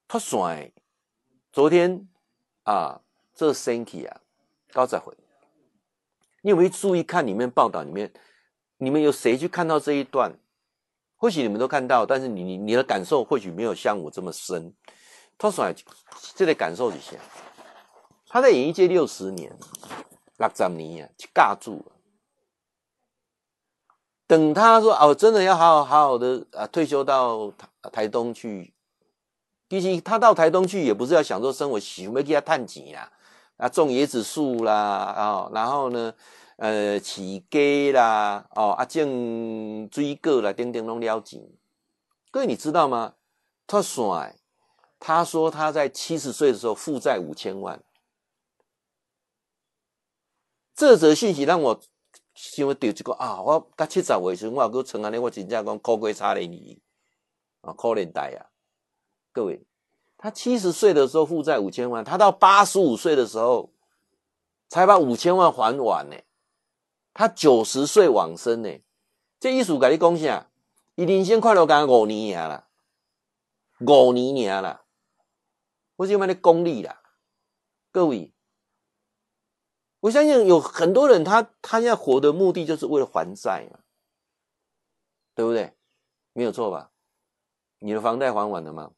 [0.06, 0.72] 他帅，
[1.52, 2.06] 昨天
[2.62, 3.02] 啊，
[3.34, 4.20] 这身体啊，
[4.72, 5.12] 高再回，
[6.46, 8.12] 你有没有注意看里面报道里面，
[8.76, 10.30] 你们有谁去看到这一段？
[11.16, 14.72] 或许你们都看到，但是你你你的感受或许没有像我这么深。
[15.36, 15.74] 他说，
[16.36, 17.16] 这得感受一下，
[18.28, 19.58] 他在演艺界六十年，
[20.38, 21.92] 六十年啊，去尬住了。
[24.28, 28.72] 等他说哦，真的要好好好好的啊，退休到台台东去。
[29.66, 33.10] 毕竟他到台东去也不是要享受生活，喜欢给他探钱啦，
[33.56, 36.14] 啊，种椰子树啦，啊，然后呢，
[36.56, 41.42] 呃，起鸡啦，哦，啊，种水果啦，等等拢了钱。
[42.30, 43.14] 各位你知道吗？
[43.66, 44.36] 他帅，
[44.98, 47.82] 他说他在七十岁的时候负债五千万。
[50.74, 51.80] 这则信息让我。
[52.34, 53.40] 想要丢一个啊！
[53.40, 56.78] 我到七十岁时，我还曾安尼，我真正讲苦过差了你
[57.62, 58.50] 啊，可怜呆呀！
[59.32, 59.66] 各位，
[60.18, 63.72] 他七十岁的时候负债五千万，他到八十五岁的时候
[64.68, 66.16] 才把五千万还完呢。
[67.12, 68.80] 他九十岁往生呢，
[69.38, 70.50] 这意思跟你讲啥？
[70.94, 72.68] 伊人生快乐刚五年尔啦，
[73.80, 74.84] 五年尔啦，
[75.96, 77.02] 我就问你功利啦，
[77.90, 78.32] 各位。
[80.00, 83.80] 我相信有很多人他，他他要活的目的就是为了还债嘛，
[85.34, 85.74] 对不对？
[86.32, 86.90] 没有错吧？
[87.78, 88.92] 你的房贷还完了吗？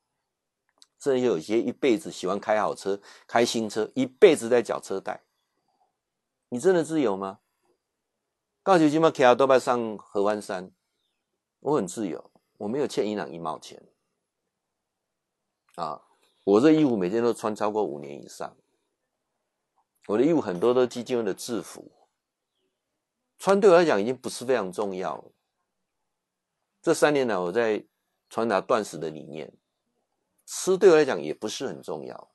[0.98, 5.22] 甚至有些一辈子喜欢开好车、开新车，一辈子在缴车贷，
[6.48, 7.40] 你真的自由吗？
[8.62, 10.70] 告诉你们，开都拜上合欢山，
[11.60, 13.82] 我很自由，我没有欠银行一毛钱
[15.76, 16.02] 啊！
[16.44, 18.56] 我这衣服每天都穿超过五年以上。
[20.06, 21.92] 我的衣服很多都基金会的制服，
[23.38, 25.32] 穿对我来讲已经不是非常重要了。
[26.82, 27.84] 这三年来，我在
[28.28, 29.52] 传达断食的理念，
[30.50, 32.30] 吃对我来讲也不是很重要。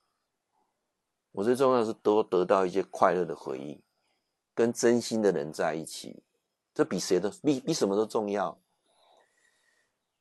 [1.32, 3.82] 我最重要的是多得到一些快乐的回忆，
[4.54, 6.22] 跟真心的人在一起，
[6.76, 8.56] 这比谁都比比什么都重要。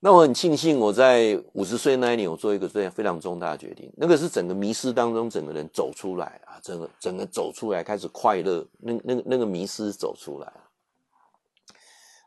[0.01, 3.93] 那我很庆幸，我在五十岁那一年，我做一个非常非常重大的决定。
[3.95, 8.67] 那个是整个迷失当中，整个人走出来啊，整个整个走出来，开始快乐。
[8.79, 10.51] 那那个那个迷失走出来。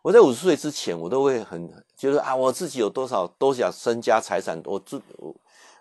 [0.03, 5.35] 我在五十岁之前，我都会很觉得啊，我自己有多少多少身家财产，我自我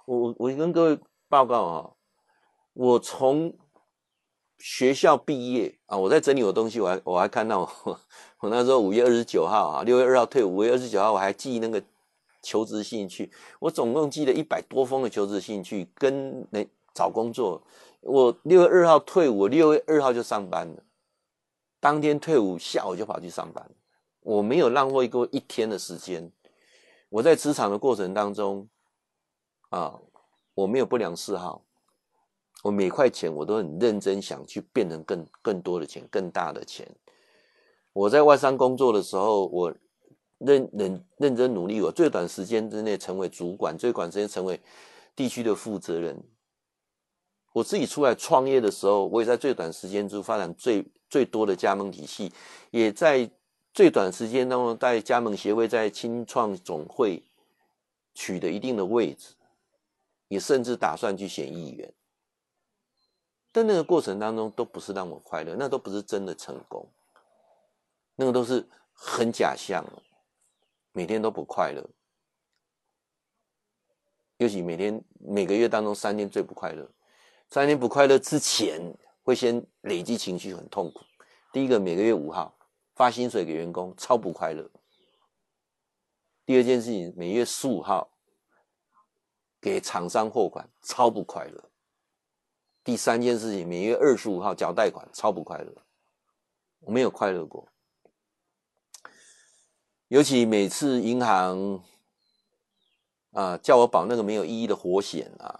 [0.06, 1.90] 我我跟各位报告啊，
[2.72, 3.54] 我从
[4.58, 8.00] 学校毕业啊，我在整理我东西，我还我还看到我。
[8.40, 11.82] 我那时候五月二十九号啊，六月二号退伍，五月二十九号我还寄那个
[12.42, 17.62] 求职信去，我总共寄了一百多封的求职信去跟那找工作。
[18.02, 20.82] 我六月二号退伍，六月二号就上班了，
[21.80, 23.70] 当天退伍下午就跑去上班，
[24.20, 26.30] 我没有浪费过一天的时间。
[27.08, 28.68] 我在职场的过程当中
[29.74, 30.00] 啊，
[30.54, 31.64] 我没有不良嗜好，
[32.62, 36.88] 我每块钱我都很认真想去变成更更多的钱，更大的钱。
[37.92, 39.74] 我在外商工作的时候，我
[40.38, 44.60] 认认认真努力，我最短时间之内成为主管，最短时间成为
[45.16, 46.22] 地区的负责人。
[47.52, 52.32] 我自己出来创业的时候，我也在最短时间中发展最最多的加盟体系，
[52.70, 53.28] 也在
[53.72, 57.24] 最短时间当中在加盟协会、在清创总会
[58.14, 59.34] 取得一定的位置，
[60.34, 61.94] 你甚至打算去选议员。
[63.52, 66.92] 但那个过程当中都不是让我快乐，那都不是真的成功。
[68.16, 69.84] 那个都是很假象，
[70.90, 71.88] 每天都不快乐，
[74.38, 76.90] 尤其每天每个月当中三天最不快乐，
[77.48, 78.80] 三天不快乐之前
[79.22, 81.02] 会先累积情绪很痛苦。
[81.52, 82.58] 第一个每个月五号
[82.96, 84.68] 发薪水给员工超不快乐，
[86.44, 88.13] 第二件事情每月十五号
[89.64, 91.70] 给厂商货款超不快乐，
[92.84, 95.74] 第三件事情每月二十五号缴贷款超不快乐，
[96.80, 97.66] 我没有快乐过。
[100.08, 101.82] 尤其每次银行
[103.30, 105.58] 啊叫我保那个没有意义的活险啊，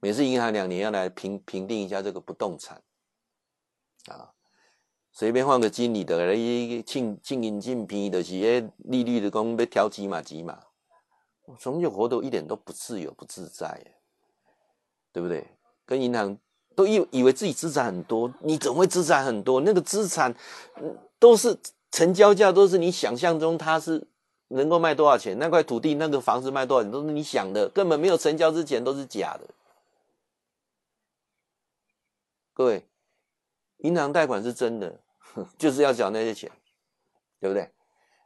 [0.00, 2.82] 每次银行两年要来评评定一下这个不动产
[4.06, 4.32] 啊，
[5.12, 10.68] 随便换个经理的来一进进银进平的企业利率的工被调几码几码，
[11.58, 13.84] 从就活得一点都不自由不自在，
[15.12, 15.46] 对不对？
[15.84, 16.38] 跟银行
[16.74, 19.60] 都以以为自己资产很多，你怎么会资产很多？
[19.60, 20.34] 那个资产
[21.18, 21.58] 都是。
[21.94, 24.02] 成交价都是你想象中，它是
[24.48, 25.38] 能够卖多少钱？
[25.38, 29.46] 那块土地、那个房子卖多少钱，都是你想的，根本没有成交之前都是假的。
[32.54, 32.86] 各位，
[33.80, 35.00] 银行贷款是真的，
[35.58, 36.50] 就是要缴那些钱，
[37.38, 37.70] 对不对？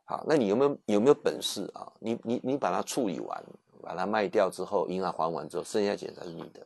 [0.09, 1.93] 好，那你有没有有没有本事啊？
[1.99, 3.45] 你你你把它处理完，
[3.83, 6.65] 把它卖掉之后，银行还完之后，剩下钱才是你的。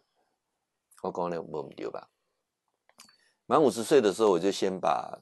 [1.02, 2.10] 我讲的不对吧？
[3.46, 5.18] 满五十岁的时候，我就先把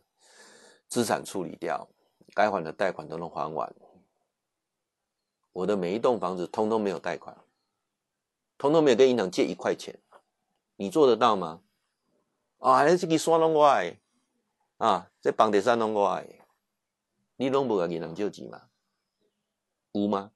[0.89, 1.89] 资产处理掉，
[2.35, 3.73] 该还的贷款都能还完。
[5.53, 7.37] 我的每一栋房子通通没有贷款，
[8.59, 9.97] 通通没有跟银行借一块钱。
[10.75, 11.61] 你做得到吗？
[12.59, 13.97] 啊，这个山拢我的
[14.79, 16.27] 啊，这房地产拢我的，
[17.41, 18.61] 你拢无甲银行借钱吗？
[19.93, 20.33] 有吗？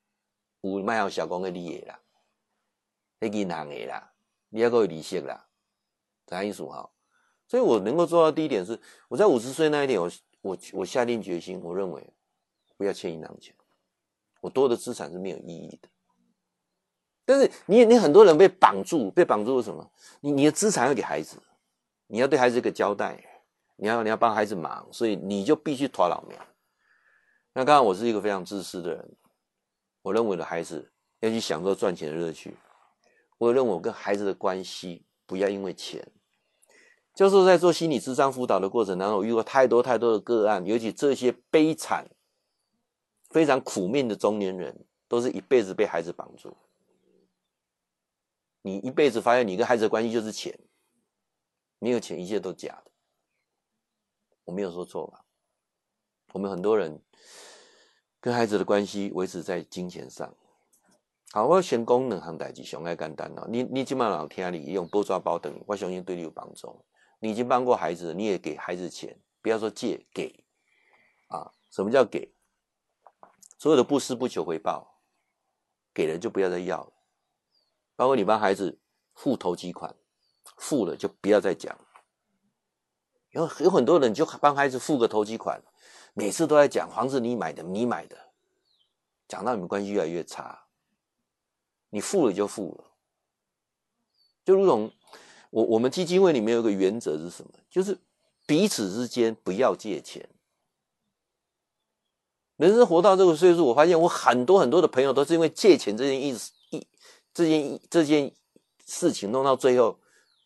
[0.60, 1.98] 有，卖好小公给你的啦，
[3.18, 4.12] 那银行的啦，
[4.50, 5.48] 你还够有利息啦，
[6.28, 6.88] 啥意思哈？
[7.48, 10.08] 所以我能够做到第一点是，我在五十岁那一天，我
[10.42, 12.08] 我我下定决心，我认为
[12.76, 13.52] 不要欠银行钱，
[14.40, 15.88] 我多的资产是没有意义的。
[17.24, 19.90] 但是你你很多人被绑住，被绑住是什么？
[20.20, 21.42] 你你的资产要给孩子，
[22.06, 23.42] 你要对孩子一个交代，
[23.74, 26.38] 你要你要帮孩子忙，所以你就必须拖老苗。
[27.54, 29.16] 那刚刚我是一个非常自私的人，
[30.02, 32.56] 我认为我的孩子要去享受赚钱的乐趣，
[33.38, 36.10] 我认为我跟孩子的关系不要因为钱。
[37.14, 42.08] 教授在做心理咨商辅导的过程当中，我遇过太多太多的个案，尤其这些悲惨、
[43.28, 46.56] 非常苦命的中年人，都是一辈子被孩子绑住。
[48.62, 50.58] 你一辈子发现你跟孩子的关系就是钱，
[51.78, 52.90] 没有钱一切都假的。
[54.44, 55.26] 我没有说错吧？
[56.32, 56.98] 我们很多人
[58.22, 60.32] 跟孩子的关系维持在金钱上。
[61.32, 63.48] 好，我先讲两项代志，上爱简单哦。
[63.48, 66.84] 你你今晚老听你用波抓包等，我相信对你有帮助。
[67.18, 70.44] 你已经帮过孩子，你也给孩子钱，不要说借给，
[71.26, 72.32] 啊，什么叫给？
[73.58, 75.00] 所有的布施不求回报，
[75.92, 76.92] 给了就不要再要了。
[77.96, 78.78] 包括你帮孩子
[79.14, 79.96] 付头期款，
[80.58, 81.76] 付了就不要再讲。
[83.30, 85.60] 有有很多人就帮孩子付个头期款，
[86.12, 88.16] 每次都在讲房子你买的，你买的，
[89.28, 90.66] 讲到你们关系越来越差。
[91.90, 92.84] 你付了就付了，
[94.44, 94.92] 就如同。
[95.50, 97.50] 我我们基金会里面有个原则是什么？
[97.68, 97.98] 就是
[98.46, 100.26] 彼此之间不要借钱。
[102.56, 106.86] 人生活到这个岁数，我发现我很多很多的朋友都是因为借钱这件意思一
[107.34, 108.34] 这件这件
[108.86, 109.98] 事情弄到最后，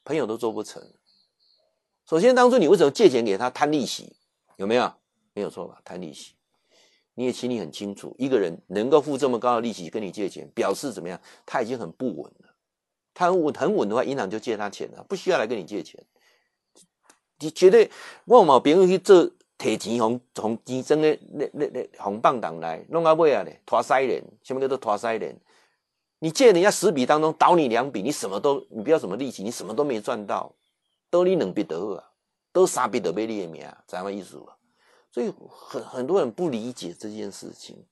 [0.02, 0.82] 朋友都做不成。
[2.10, 4.16] 首先，当初你为什么借钱给他贪利息？
[4.56, 4.92] 有没有？
[5.36, 5.78] 没有错吧？
[5.84, 6.32] 谈利息，
[7.14, 11.20] 你也心里很清楚，一个人能够付这么高的利息跟你借钱，表示怎么样？
[11.44, 12.54] 他已经很不稳了。
[13.12, 16.02] 他很稳很稳的话，银行就借他钱了，不需要来跟你借钱。
[17.38, 17.90] 你绝对
[18.24, 25.38] 我冇别人去做提钱红红钱庄的那那那红棒党来弄到尾啊咧，拖塞人，什么叫做拖塞人？
[26.18, 30.54] 你借人家十笔当中倒你两笔，你什么都你不要什么利息，你什么都没赚到，
[31.10, 32.10] 都你两笔得啊，
[32.52, 34.55] 都三笔得被你的名，知道意思吧？
[35.16, 37.86] 所以很很多人不理解这件事情，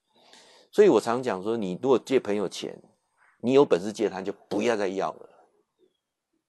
[0.71, 2.79] 所以我常讲说，你如果借朋友钱。
[3.41, 5.29] 你有本事借他，就不要再要了。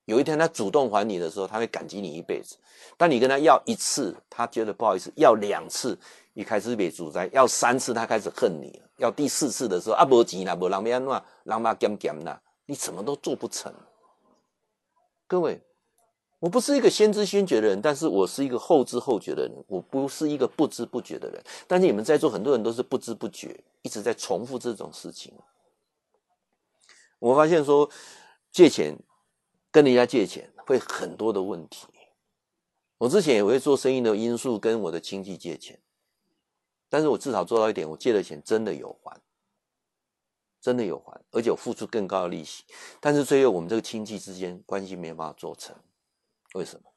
[0.06, 2.58] 有一天他主动还你的时候，他会感激你一辈子。
[2.98, 5.98] 当你跟他要一次，他觉得不好意思；要两次，
[6.34, 13.74] 你开始被主宰；要三次，他开始恨你了；要第四次的时候，啊，没钱啦，没人要安怎，人嘛减减啦，你什么都做不成。
[15.28, 15.62] 各位，
[16.40, 19.52] 我不是一个先知先觉的人，但是我是一个后知后觉的人。
[19.68, 25.34] 我不是一个不知不觉的人，但是你们在座很多人都是不知不觉，一直在重复这种事情。
[27.20, 27.90] 我发现说，
[28.52, 28.96] 借钱
[29.72, 31.88] 跟人家借钱会很多的问题。
[32.98, 35.80] 我之前也会做生意的因素跟我的亲戚借钱，
[36.90, 39.20] 但是我至少做到一点，我借的钱真的有还，
[40.62, 42.64] 真的有还，而且我付出更高的利息。
[43.00, 45.76] 但是最后我们这个亲戚之间关系没有办法做成，
[46.56, 46.90] 为什么？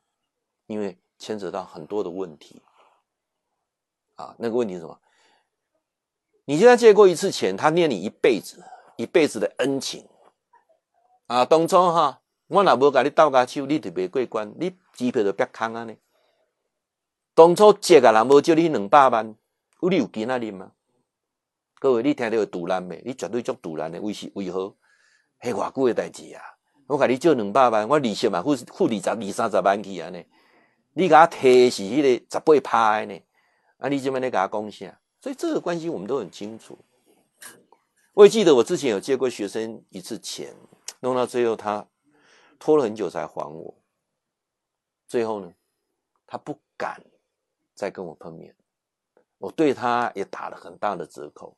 [0.66, 2.62] 因为牵扯到很多的问题。
[4.14, 5.00] 啊，那个问题是什么？
[6.44, 8.64] 你现在借过一次钱，他念你一辈子，
[8.96, 10.08] 一辈子的恩情。
[11.26, 15.94] 啊，当初哈，我若无甲你斗下手，你就袂过关，你机票就别空啊呢。
[17.34, 19.34] 当初借个人无借你两百万，
[19.82, 20.72] 有你有今仔日吗？
[21.80, 23.02] 各位，你听到有赌烂没？
[23.04, 24.76] 你绝对足赌烂的，为是为何？
[25.40, 26.57] 迄偌久的代志啊！
[26.88, 30.20] 我甲你借两百万，我利息嘛付付二十二三十万去啊呢。
[30.94, 33.20] 你甲我提是迄个十八趴的呢，
[33.76, 35.00] 啊，你怎么咧甲我讲啥？
[35.20, 36.78] 所以这个关系我们都很清楚。
[38.14, 40.52] 我也记得我之前有借过学生一次钱。
[41.00, 41.86] 弄到最后，他
[42.58, 43.72] 拖了很久才还我。
[45.06, 45.54] 最后呢，
[46.26, 47.00] 他不敢
[47.72, 48.56] 再跟我碰面，
[49.38, 51.56] 我对他也打了很大的折扣。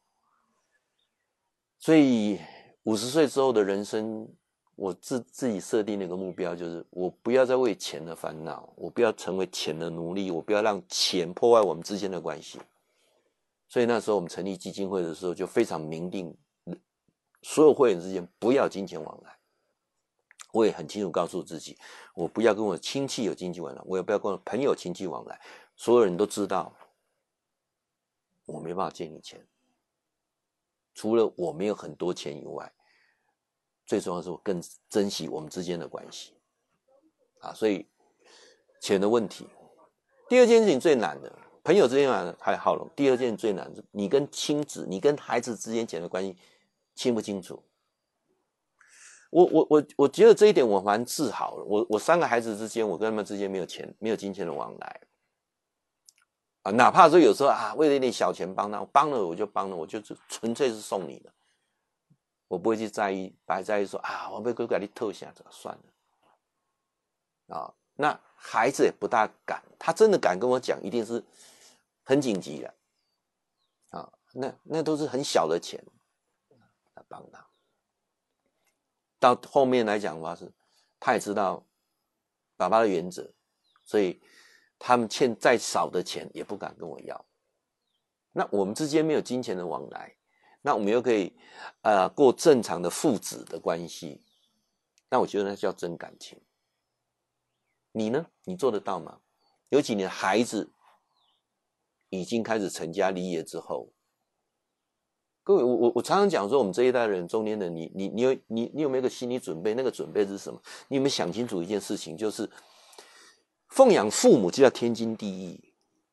[1.78, 2.38] 所以
[2.82, 4.28] 五十岁之后的人生，
[4.80, 12.58] 我自自己设定了一个目标，就是我不要再为钱的烦恼，我不要成为钱的奴隶，我不要让钱破坏我们之间的关系。
[13.68, 16.34] 所以那时候我们成立基金会的时候，就非常明定，
[17.42, 19.36] 所有会员之间不要金钱往来。
[20.50, 21.76] 我也很清楚告诉自己，
[22.14, 25.38] 我不要跟我亲戚有经济往来，我也不要跟我朋友亲戚往来。
[25.76, 26.74] 所有人都知道，
[28.46, 29.46] 我没办法借你钱。
[30.94, 32.72] 除了我没有很多钱以外，
[33.90, 36.32] 最重要是我更珍惜我们之间的关系。
[37.40, 37.84] 啊，所以
[38.80, 39.48] 钱的问题，
[40.28, 41.38] 第二件事情最难的。
[41.64, 46.36] 朋友之间还还好了，第二件最难是，你跟亲子、你跟孩子之间钱的关系
[46.94, 47.60] 清不清楚？
[49.30, 51.64] 我我我我觉得这一点我蛮自豪的。
[51.64, 55.00] 我我三个孩子之间，我跟他们之间没有钱、没有金钱的往来
[56.62, 61.32] 啊，哪怕说有时候啊，为了一点小钱帮他，帮了我就帮了，我就纯粹是送你的，
[62.50, 65.72] 我不会去在意，白在意说啊，我被哥哥给你偷下，这算
[67.46, 67.72] 了啊。
[67.94, 71.24] 那孩子也不大敢，他真的敢跟我讲，一定是。
[72.02, 72.74] 很紧急的，
[73.90, 75.80] 啊，那那都是很小的钱，
[76.94, 77.46] 来帮他。
[79.20, 80.50] 到后面来讲的话是，
[80.98, 81.64] 他也知道
[82.56, 83.32] 爸爸的原则，
[83.84, 84.20] 所以
[84.76, 87.24] 他们欠再少的钱也不敢跟我要。
[88.32, 90.16] 那我们之间没有金钱的往来，
[90.62, 91.32] 那我们又可以
[91.82, 94.22] 呃过正常的父子的关系，
[95.08, 96.40] 那我觉得那叫真感情。
[97.92, 98.26] 你呢？
[98.44, 99.20] 你做得到吗？
[99.70, 100.72] 尤其你的孩子。
[102.12, 103.92] 已经开始成家立业之后，
[105.44, 109.74] 各位，我我我常常讲说，我们这一代人，中年人，你你你有你你有没有个心理准备？
[109.74, 110.60] 那个准备是什么？
[110.88, 112.16] 你有没有想清楚一件事情？
[112.16, 112.50] 就是
[113.68, 115.72] 奉养父母就叫天经地义，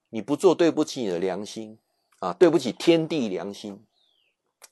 [0.10, 1.80] 你不做对不起你的良心
[2.20, 3.84] 啊，对不起天地良心，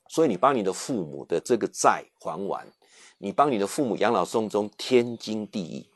[0.08, 2.72] 所以你帮你的父母的这个债还完，
[3.18, 5.90] 你帮你的父母养老送终，天经地义。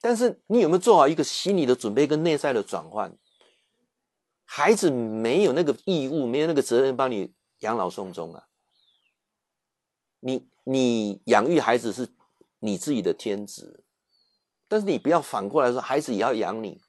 [0.00, 3.16] 但是你有没有做好一个心理的准备跟内在的转换？
[4.44, 8.46] 孩子没有那个义务，没有那个责任帮你养老送终啊。
[10.20, 12.08] 你你养育孩子是
[12.60, 13.84] 你自己的天职，
[14.68, 16.80] 但是你不要反过来说孩子也要养你。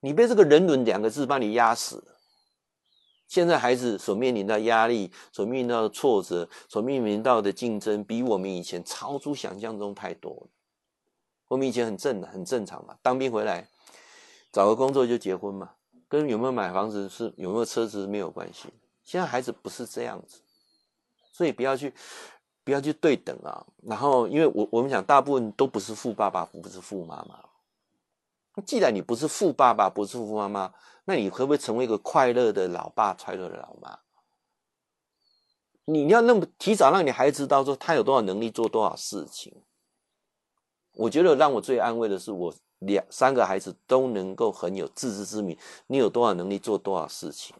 [0.00, 2.15] 你被这个人伦两个字把你压死了。
[3.28, 10.46] 现在孩子所面临的压力、所面临到的挫折、所面临到的竞争，比我们以前超出想象中太多了。
[11.48, 12.96] 我们以前很正的，很正常嘛。
[13.02, 13.68] 当兵回来，
[14.52, 15.70] 找个工作就结婚嘛，
[16.08, 18.68] 跟有没有买房子是有没有车子没有关系。
[19.04, 20.40] 现在孩子不是这样子，
[21.32, 21.94] 所以不要去，
[22.64, 23.64] 不要去对等啊。
[23.82, 27.38] 然后，因为我我们讲，大部分都不是富爸爸，不是富妈妈。
[28.64, 30.72] 既然你不是富爸爸，不是富妈妈，
[31.06, 34.00] 那你会不会成为一个快乐的老爸、快乐的老妈？
[35.86, 39.62] 你要那么提早让你孩子知道说他有多少能力做多少事情。
[40.94, 45.56] 我觉得让我最安慰的是，我两三个孩子都能够很有自知之明。
[45.86, 47.54] 你有多少能力做多少事情，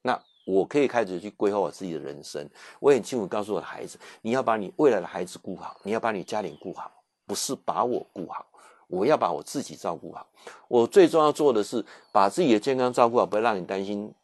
[0.00, 2.48] 那我可以开始去规划我自己的人生。
[2.80, 6.90] 我很清楚告诉我的孩子，你要把你未来的孩子顾好，你要把你家庭顾好，
[7.26, 8.46] 不是把我顾好。
[8.90, 10.28] 我要把我自己照顾好。
[10.68, 14.14] 我最重要做的是把自己的健康照顾好，不会让你担心。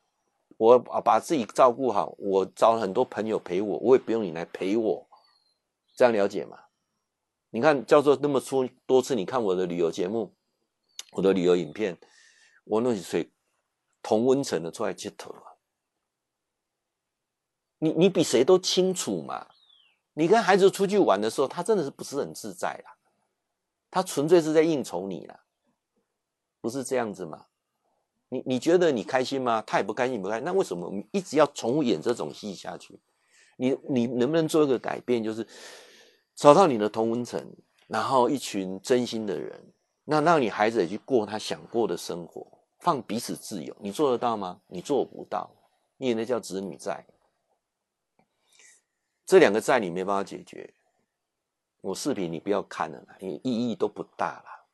[0.59, 5.07] 我把自己照顾好，我找很多朋友陪我，我也不用你来陪我。
[5.95, 6.59] 这样了解吗？
[7.51, 10.35] 你看，教授那么出多次，你看我的旅游节目，
[11.13, 11.97] 我的旅游影片，
[12.65, 13.31] 我那水
[14.03, 15.57] 同温层的出来接头啊！
[17.79, 19.49] 你你比谁都清楚嘛！
[20.15, 22.96] 你跟孩子出去玩的时候，他真的是不是很自在啦？
[23.97, 25.41] 他纯粹是在应酬你啦，
[26.61, 27.47] 不是这样子吗？
[28.29, 29.65] 你你觉得你开心吗？
[29.67, 30.45] 他也不开心，不开心。
[30.45, 33.01] 那为什么我们一直要重演这种戏下去？
[33.57, 35.25] 你你能不能做一个改变？
[35.25, 35.47] 就是。
[36.35, 37.43] 找到你的同温层，
[37.87, 39.73] 然后一群真心的人，
[40.05, 42.47] 那让你孩子也去过他想过的生活，
[42.81, 44.61] 放彼此自由，你做得到吗？
[44.67, 45.51] 你做不到，
[45.97, 47.07] 因为那叫子女债，
[49.25, 50.75] 这两个债你没办法解决。
[51.87, 54.67] 我视频你不要看了，因为意义都不大了，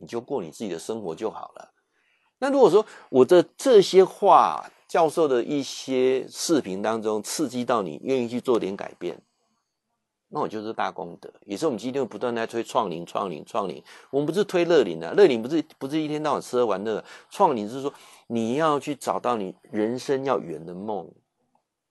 [0.00, 1.72] 你就过你自己的生活就好了。
[2.38, 9.20] 那如果说我的这些话，教授的一些视频当中刺激到你，愿意去做点改变。
[10.28, 13.82] 那我就是大功德，也是我们今天不断在推创龄、创龄、创龄。
[14.10, 17.92] 我们不是推乐龄啊，乐龄不是不是一天到晚吃喝玩乐，创龄是说
[18.28, 21.10] 你要去找到你人生要圆的梦，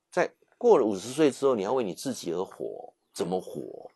[0.09, 3.90] 在过了五十岁之后，你要为你自己而活，怎么活？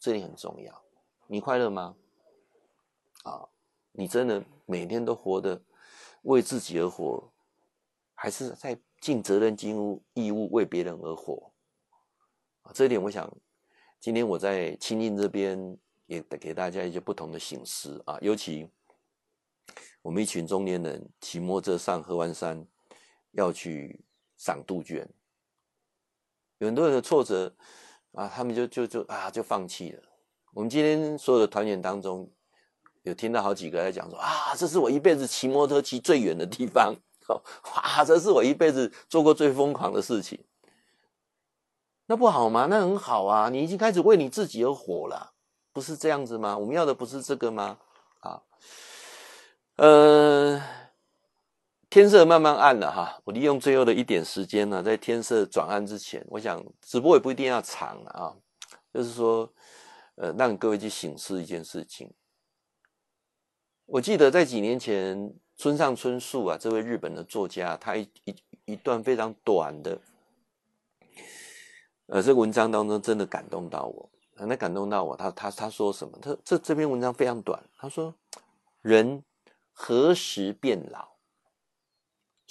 [0.00, 0.82] 这点很重要。
[1.28, 1.94] 你快乐吗？
[3.22, 3.46] 啊，
[3.92, 5.62] 你真的每天都活得
[6.22, 7.30] 为自己而活，
[8.14, 11.52] 还是在尽责任、尽义务为别人而活？
[12.62, 13.30] 啊，这一点我想。
[14.00, 18.66] 今天我在清境这边也给大家一些不同的省思啊，尤其
[20.00, 22.66] 我们一群中年人骑摩托车上合欢山，
[23.32, 24.02] 要去
[24.38, 25.06] 赏杜鹃。
[26.56, 27.54] 有很多人的挫折
[28.12, 30.02] 啊，他们就就就啊就放弃了。
[30.52, 32.28] 我们今天所有的团员当中，
[33.02, 36.94] 有听到好几个在讲说啊，这是我一辈子骑摩托车骑最远的地方，
[37.74, 40.44] 哇，这是我一辈子做过最疯狂的事情。
[42.06, 42.66] 那不好吗？
[42.68, 45.32] 那很好啊，你已经开始为你自己而活了，
[45.72, 46.58] 不是这样子吗？
[46.58, 47.78] 我们要的不是这个吗？
[48.18, 48.42] 啊，
[49.76, 50.60] 呃，
[51.90, 58.34] 天色慢慢暗了哈，我利用最后的一点时间呢，在天色转暗之前，我想直播也不一定要长啊，
[58.94, 59.52] 就是说。
[60.16, 62.12] 呃，让各位去醒思一件事情。
[63.86, 68.36] 我记得在几年前，村上春树啊，这位日本的作家，他一一
[68.66, 69.98] 一段非常短的，
[72.08, 75.16] 呃，这个文章当中真的感动到我，那感动到我。
[75.16, 76.18] 他他他说什么？
[76.20, 77.62] 他这这篇文章非常短。
[77.78, 78.14] 他说
[78.82, 79.24] ：“人
[79.72, 81.09] 何时变老？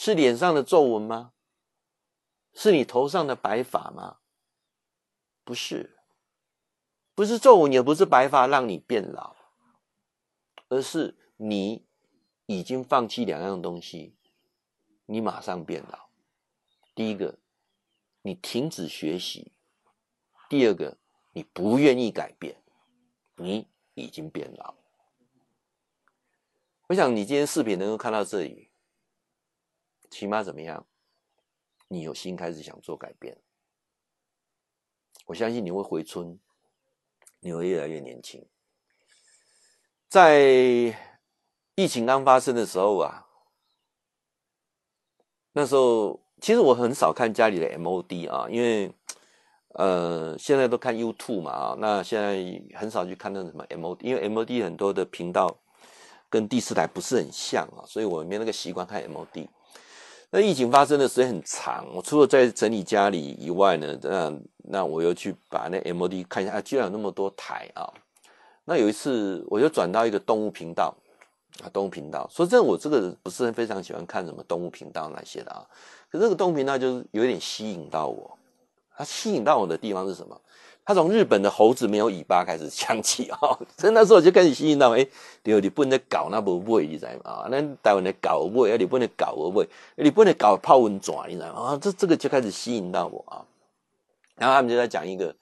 [0.01, 1.33] 是脸上的皱纹吗？
[2.53, 4.19] 是你头上的白发吗？
[5.43, 5.97] 不是。”
[7.13, 9.35] 不是皱纹，也不是白发让你变老，
[10.69, 11.85] 而是你
[12.45, 14.15] 已经放弃两样东西，
[15.05, 16.07] 你马上变老。
[16.95, 17.37] 第一个，
[18.21, 19.51] 你停止学习；
[20.47, 20.97] 第二个，
[21.33, 22.63] 你不愿意改变，
[23.35, 24.75] 你已经变老。
[26.87, 28.68] 我想你今天视频能够看到这里，
[30.09, 30.85] 起码怎么样？
[31.87, 33.37] 你有心开始想做改变，
[35.25, 36.39] 我相信你会回春。
[37.41, 38.45] 你会越来越年轻。
[40.09, 40.93] 在
[41.75, 43.27] 疫情刚发生的时候啊，
[45.53, 48.93] 那时候其实我很少看家里的 MOD 啊，因为
[49.69, 55.61] 呃现在都看 YouTube 嘛啊，那现在很少去看那什么 MOD，因为 MOD 很多的频道
[56.29, 59.47] 跟第四台不是很像啊，所以我没那个习惯看 MOD。
[60.31, 67.91] 那疫情发生的时间很长，我除了在整理家里以外呢，那那我又去把那 MOD 看一下，啊，居然有那么多台啊！
[68.65, 70.95] 那有一次我就转到一个动物频道
[71.63, 72.29] 啊，动物频道。
[72.31, 75.65] 说真的，我这个不是非常喜欢看什么动物频道那些的啊，
[76.11, 78.37] 可这个动物频道就是有点吸引到我。
[78.95, 80.39] 它吸引到我的地方是什么？
[80.85, 85.05] 他从日本的猴子没有尾巴开始讲起哦， 所以那时候我就开始吸引到，哎，
[85.43, 87.47] 对，你不能搞那不会，你知道吗？
[87.51, 91.61] 那台湾的搞不会，你不能搞不会，你不能搞泡温泉，你知道吗？
[91.61, 93.45] 啊，这这个就开始吸引到我啊。
[94.35, 95.35] 然后他们就在讲一个，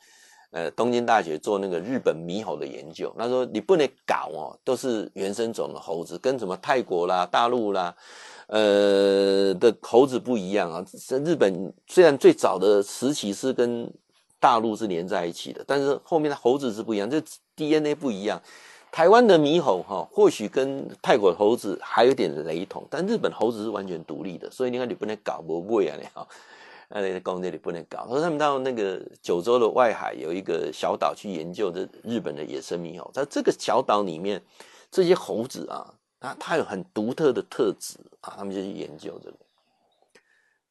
[0.51, 7.95] 呃，东京大学做那个日本猕猴的研究，他说你不能搞哦，都是原生种的猴子，跟什么泰国啦、大陆啦，
[8.47, 10.83] 呃的猴子不一样啊。
[11.23, 13.89] 日本虽然最早的时期是跟
[14.39, 17.21] 大陆是连在一起的，但是后面的猴子是不一样，这
[17.55, 18.41] DNA 不一样。
[18.91, 24.49] 台湾的猕猴哈，或许跟泰国猴子还有点雷同，但日本猴子是完全独立的。
[24.49, 26.27] 所以你看，你不能搞不会啊，你哈，
[26.89, 28.07] 那你公这里不能搞。
[28.07, 34.41] 说他们到那个九州的外海有一个小岛去研究这日本的野生猕猴，在这个小岛里面，
[34.89, 39.37] 这些猴子啊，它它有很独特的特质啊，他们就去研究这个。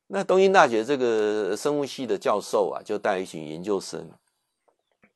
[0.08, 4.08] 那东京大学这个生物系的教授啊，就带一群研究生，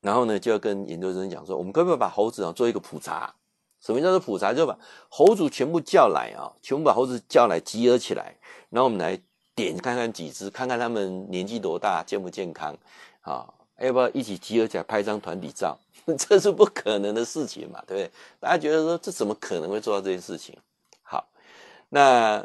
[0.01, 3.33] 然后呢，就要跟研究生讲说，我们可不可以把猴子啊做一个普查？
[3.81, 4.53] 什么叫做普查？
[4.53, 4.77] 就把
[5.09, 8.37] 猴子全部叫来啊，全部把猴子叫来集合起来，
[8.69, 9.17] 然后我们来
[9.55, 12.77] 点看看几只，看看他们年纪多大，健不健康
[13.21, 13.47] 啊？
[13.79, 15.79] 要不要一起集合起来拍张团体照？
[16.19, 18.11] 这是不可能的事情嘛，对不对？
[18.41, 20.59] 大家觉得说，这怎么可能会做到这件事情？
[21.03, 21.29] 好，
[21.89, 22.45] 那。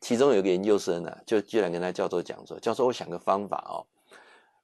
[0.00, 3.84] 其中有一个研究生呢、啊，就居然跟他教授讲说：“教授，我想个方法哦，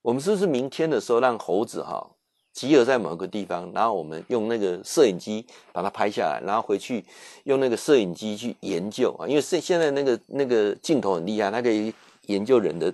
[0.00, 2.10] 我们是不是明天的时候让猴子哈、
[2.54, 7.04] 集合在某个地方，然后我们用那个摄影机把它拍下来，然后回去
[7.44, 9.28] 用那个摄影机去研究啊？
[9.28, 11.92] 因为现现在那个那个镜头很厉害，它可以
[12.28, 12.90] 研究人的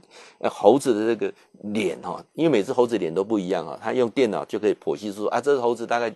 [0.50, 1.32] 猴子的这个
[1.72, 6.12] 脸哈、哦，因为每只猴子脸都不一样啊，他用电脑就可以剖析出啊，这只猴子大概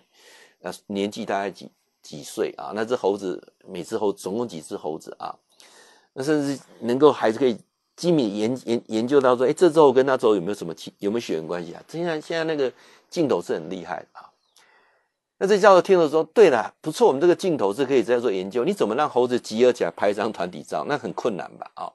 [0.63, 1.71] 呃年纪大概几
[2.03, 2.73] 几岁啊？
[2.75, 5.33] 那只猴子每只猴总共几只猴子啊？”
[6.19, 7.59] 那甚至能够还是可以
[7.95, 11.83] 精密研研研究到说，哎，这之后跟那之后有没有什么亲有没有血缘关系啊？
[11.87, 12.73] 现在现在那个
[13.11, 14.33] 镜头是很厉害啊。
[15.37, 18.65] 那这教授听了说，对了，不错，我们这个镜头是可以这样做研究。
[18.65, 20.87] 你怎么让猴子集合起来拍一张团体照？
[20.89, 21.71] 那很困难吧？
[21.75, 21.93] 啊，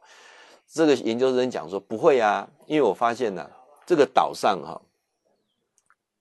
[0.72, 3.50] 这个研究生讲说不会啊，因为我发现呢、啊，
[3.88, 4.78] 这个岛上哈、啊，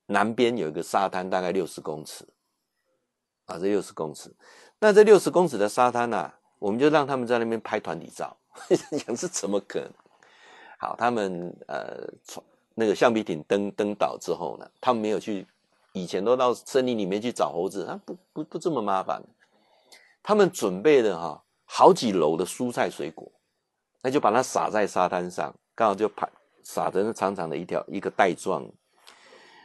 [0.07, 2.27] 南边有一个沙滩，大概六十公尺
[3.45, 4.35] 啊，这六十公尺，
[4.79, 6.40] 那这六十公尺的沙滩呢、啊？
[6.61, 8.37] 我们就让他们在那边拍团体照，
[9.05, 9.91] 想是怎么可能？
[10.79, 12.43] 好，他们呃，从
[12.75, 15.47] 那个橡皮艇登登岛之后呢，他们没有去，
[15.93, 19.21] 以前都到森林里面去找猴子，他不不不这么麻烦。
[20.23, 23.31] 他们准备了哈好几楼的蔬菜水果，
[24.03, 26.29] 那就把它撒在沙滩上，刚好就排
[26.63, 28.71] 撒成长长的一条一个带状。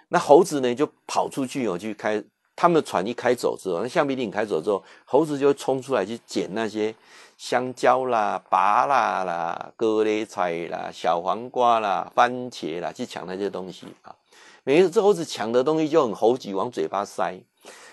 [0.08, 2.24] 那猴子呢就跑出去哦，去开
[2.56, 6.96] 他们的船一开走之后，那橡皮艇开走之后，猴子就冲出来去捡那些
[7.38, 14.16] 香蕉啦、芭乐啦、高丽菜啦、小黄瓜啦、番茄啦，去抢那些东西啊。
[14.64, 17.38] 每一次这猴子抢的东西就很猴急，往嘴巴塞。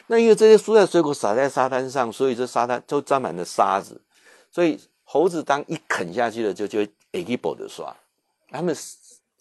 [0.06, 4.00] 那因为这些蔬菜水果撒在沙滩上，所以这沙滩就沾满了沙子，
[4.50, 7.94] 所以猴子当一啃下去了，就就会一记宝的刷。
[8.50, 8.74] 他们。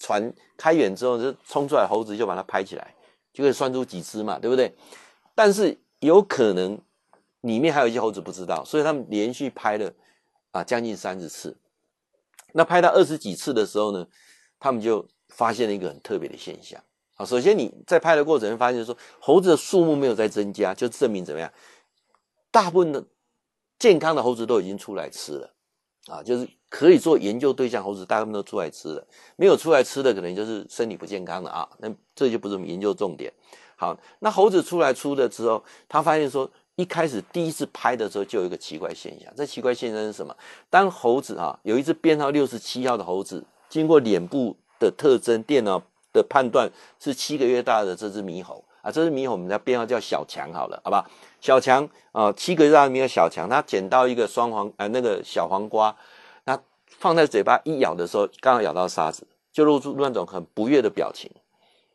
[0.03, 2.91] 船开远之后，就冲出来，猴子就把它拍起来，
[3.31, 4.73] 就可以算出几只嘛，对不对？
[5.35, 6.79] 但是有可能
[7.41, 9.93] 里面还有一些猴子不知道，所以他们连续拍了
[10.51, 11.57] 啊将近三十次。
[12.53, 14.07] 那拍到二十几次的时候呢，
[14.59, 16.83] 他们就发现了一个很特别的现象。
[17.15, 21.51] 啊，首先你在拍的过程发现说，猴子的数目没有在增加，就证明怎么样？
[22.51, 23.05] 大部分的
[23.79, 25.53] 健康的猴子都已经出来吃了。
[26.07, 31.69] 啊，就是可以做研究对象猴子，大部分都出来吃了，没有出来吃的，可能就是身体不健康的啊。
[31.77, 33.31] 那这就不是我们研究重点。
[33.81, 39.33] 好，那猴子出来出的之后，他发现说，一开始第一次拍的时候就有一个奇怪现象。
[39.35, 40.35] 这奇怪现象是什么？
[40.69, 45.81] 当猴子啊，有一只编号六十七号的猴子，经过脸部的特征电脑
[46.13, 46.69] 的判断
[46.99, 51.09] 是七个月大的这只猕猴啊，这只猕猴我们的编号叫小强，好了，好吧？
[51.39, 55.95] 小强啊、七个月大的猕猴小强，他捡到一个双黄呃那个小黄瓜，
[56.43, 56.55] 那
[56.85, 61.31] 放在嘴巴一咬的时候，刚好咬到沙子，就露出那种很不悦的表情。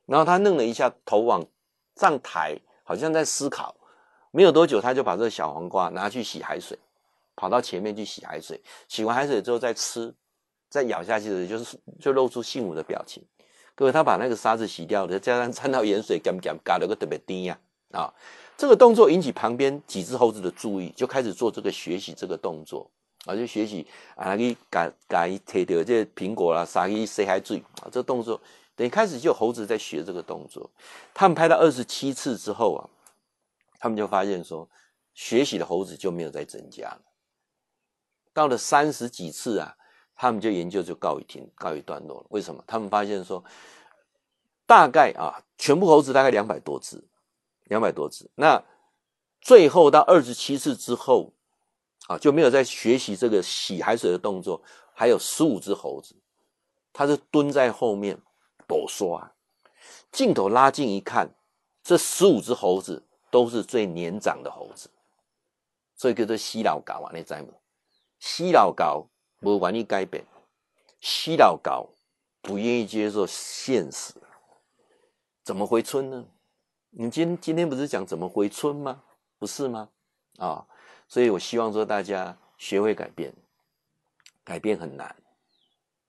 [0.07, 1.45] 然后他愣了一下头往
[1.97, 3.75] 上台，好像在思考。
[4.31, 6.79] 没有多久，他就把这个小黄瓜拿去洗海水，
[7.35, 8.61] 跑到前面去洗海水。
[8.87, 10.15] 洗完海水之后再吃，
[10.69, 13.25] 再咬下去的时候就是就露出幸福的表情。
[13.75, 17.59] 各位，他把那个沙子洗掉了，加上掺到盐水，干干嘎了个特别甜呀
[17.93, 18.13] 啊！
[18.57, 22.91] 这个动作引起旁边几只猴子的注意，就开始做这个学习这个动作
[23.27, 28.41] 啊，就学习啊，给改改贴掉这苹果啦，撒去洗海水啊，这动作
[28.77, 30.71] 等一开始就猴子在学这个动作。
[31.13, 32.87] 他们拍到二十七次之后啊，
[33.81, 34.69] 他们就发现说，
[35.15, 37.01] 学习的猴子就没有再增加了。
[38.33, 39.77] 到了三十几次啊，
[40.15, 42.27] 他们就研究就告一停，告一段落了。
[42.29, 42.63] 为什么？
[42.67, 43.43] 他们发现说，
[44.67, 47.03] 大概啊，全部猴子大概两百多只。
[47.69, 48.63] 两百多只，那
[49.41, 51.33] 最后到二十七次之后，
[52.07, 54.63] 啊，就没有再学习这个洗海水的动作。
[54.95, 56.15] 还有十五只猴子，
[56.93, 58.23] 它是蹲在后面
[58.67, 59.33] 抖刷。
[60.11, 61.31] 镜头拉近一看，
[61.83, 64.91] 这十五只猴子都是最年长的猴子，
[65.95, 67.49] 所以叫做西老高啊，你知吗？
[68.19, 69.07] 西老高
[69.41, 70.25] 不愿意改变，
[71.01, 71.87] 西老高
[72.41, 74.15] 不愿意接受现实，
[75.43, 76.25] 怎么回村呢？
[76.91, 79.03] 你今今天不是讲怎么回村吗？
[79.39, 79.91] 不是吗？
[80.39, 80.67] 啊、
[81.09, 83.35] 所以我希望说大家学会改变，
[84.43, 85.15] 改变很难，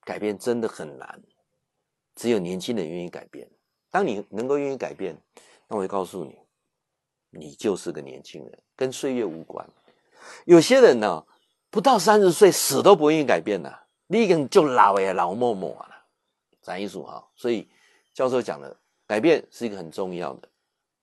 [0.01, 1.21] 改变真的很难，
[2.17, 3.47] 只有年轻人愿意改变。
[3.91, 5.15] 当你能够愿意改变，
[5.67, 6.35] 那我就告诉你，
[7.29, 9.65] 你就是个年轻人，跟岁月无关。
[10.45, 11.23] 有些人呢，
[11.69, 13.71] 不到三十岁死都不愿意改变呐，
[14.07, 16.05] 你已经就老呀，老默默了，
[16.61, 17.25] 咱一说哈。
[17.35, 17.69] 所以
[18.13, 20.49] 教授讲的，改变是一个很重要的。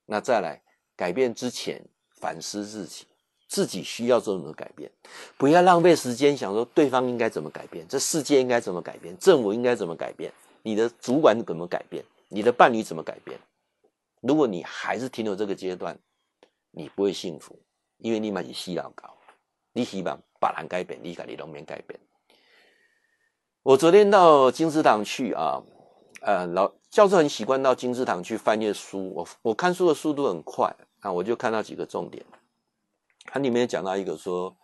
[0.06, 0.60] 那再来
[0.96, 1.82] 改变之前，
[2.20, 3.06] 反思自己，
[3.48, 4.90] 自己需要做什么改变，
[5.38, 10.32] 不要浪费时间想说对方应该怎么改变，这世界应该怎么改变，政府应该怎么改变，
[10.64, 13.38] 你的主管怎么改变，你的伴侣怎么改变。
[14.22, 15.96] 如果你还是停留这个阶段，
[16.70, 17.60] 你不会幸福，
[17.98, 19.16] 因为你嘛是死老搞，
[19.74, 22.00] 你希望把人改变，你自己都没改变。
[23.62, 25.62] 我昨天到金石堂去啊。
[26.26, 32.24] 呃，老教授很习惯到金石堂去翻阅书，我我看书的速度很快啊，我就看到几个重点。
[33.26, 34.56] 它里面讲到一个说，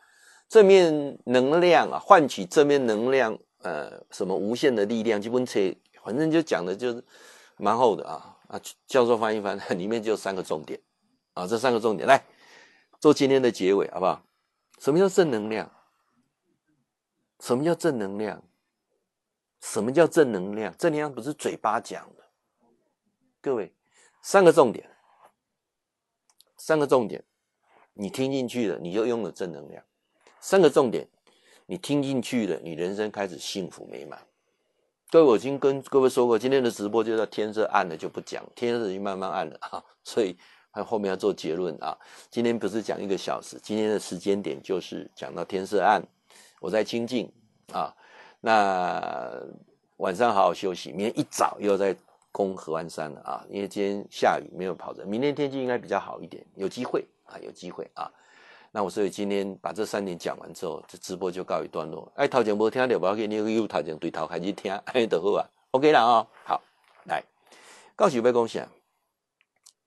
[0.49, 7.05] 正面能量啊，唤起正面能量，呃，什么无限的力量，基本切，反正就讲的就是
[7.57, 10.81] 蛮厚的啊啊，教授翻一翻， 里面就三个重点
[11.35, 12.25] 啊，这三个重点来
[13.01, 14.25] 做今天的结尾，好不好？
[14.79, 15.71] 什么叫正能量？
[17.41, 18.43] 什么叫正能量？
[19.61, 20.75] 什么叫正能量？
[20.77, 22.25] 正能量不是嘴巴讲的。
[23.43, 23.75] 各位，
[24.23, 24.91] 三个重点，
[26.57, 27.23] 三个重点，
[27.93, 29.85] 你听进去了，你就用了正能量。
[30.41, 31.09] 三个重点，
[31.67, 34.27] 你听进去了，你人生开始幸福美满。
[35.11, 40.37] 各位，我已经跟各位说过，今天的直播就叫天色暗了就不讲，天色已经慢慢暗了 啊，所以
[40.71, 41.99] 还后面要做结论啊。
[42.31, 46.01] 今天不是讲一个小时，今天的时间点就是讲到天色暗，
[46.61, 47.29] 我在清静
[47.73, 47.93] 啊。
[48.41, 49.43] 那
[49.97, 51.95] 晚上好好休息，明天一早又要再
[52.31, 53.45] 攻合欢山了啊！
[53.51, 58.09] 因为今天下雨没有跑着，明天天气应该比较好一点，有机会啊，有机会啊。
[58.73, 62.11] 那我所以今天把这三点讲完之后，这直播就告一段落。
[62.15, 65.45] 哎，头前没听到，不要紧，你又头前对头开始听， 哎，就好啊。
[65.73, 66.63] OK 了啊、哦，好，
[67.05, 67.25] 来，
[67.97, 68.69] 告诉要讲啥？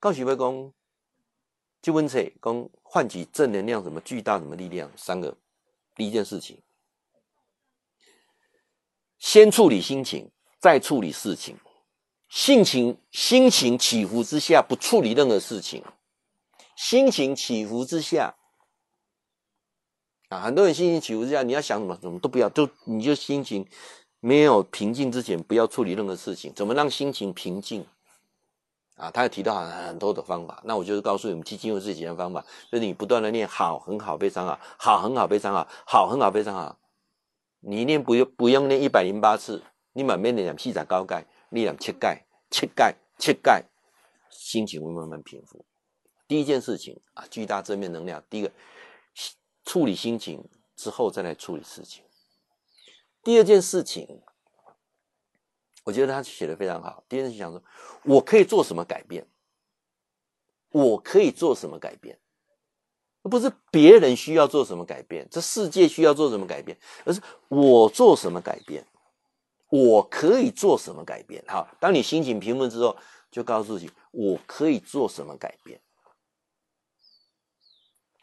[0.01, 0.73] 告诉要讲，
[1.81, 4.91] 这本册讲唤起正能量，什么巨大什么力量？
[4.97, 5.33] 三个，
[5.95, 6.61] 第一件事情，
[9.17, 10.29] 先处理心情，
[10.59, 11.57] 再处理事情。
[12.27, 15.81] 性情心情起伏之下，不处理任何事情。
[16.75, 18.35] 心情起伏之下。
[20.39, 23.65] 很多人心情起伏之下，你要想什么，什么都不要，就你就心情
[24.19, 26.53] 没有平静之前，不要处理任何事情。
[26.55, 27.85] 怎么让心情平静？
[28.95, 30.61] 啊，他有提到很很多的方法。
[30.65, 36.77] 那我就是告诉你们，基金会这几件方法，就是你不断的念好，很好，非常好，好，很好，非常好，好，很好，非常好。
[37.59, 39.63] 你念不用不用念一百零八次，
[39.93, 43.63] 你满面的两细仔高钙，念两切钙，切钙，切钙，
[44.29, 45.65] 心情会慢慢平复。
[46.27, 48.23] 第一件事情啊，巨大正面能量。
[48.29, 48.51] 第一个。
[49.65, 52.03] 处理心情之后再来处理事情。
[53.23, 54.21] 第二件事情，
[55.83, 57.03] 我觉得他写的非常好。
[57.07, 57.63] 第二件事想说，
[58.03, 59.27] 我可以做什么改变？
[60.71, 62.19] 我可以做什么改变？
[63.21, 68.85] 不是别人需要做什么改变，这世界需要做什么改变，而是我做什么改变？
[69.69, 71.41] 我可以做什么改变？
[71.47, 72.97] 好，当你心情平稳之后，
[73.31, 75.79] 就告诉自己，我可以做什么改变？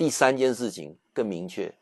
[0.01, 1.75] 第三件事情更明确，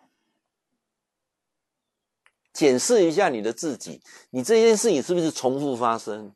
[2.53, 6.35] 检视一下你的自己，你这件事情是不是重复发生？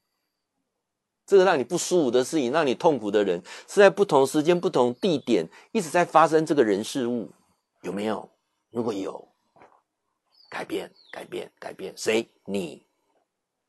[1.26, 7.33] 这个让你不舒服的事情，让你痛苦的人，是在不同时间、不同地点一直在发生这个人事物，
[7.80, 8.30] 有没有？
[8.70, 9.35] 如果有，
[10.49, 12.30] 改变，改变，改变，谁？
[12.45, 12.87] 你，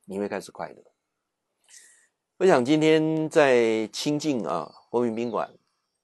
[0.05, 0.84] 你会开始快乐。
[2.38, 5.51] 我想今天在清境啊，国民宾馆，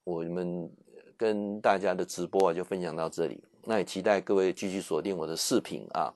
[0.06, 0.76] 我们。
[1.20, 3.44] 跟大家的直播啊，就分享到这里。
[3.66, 6.14] 那也期待各位继续锁定我的视频啊。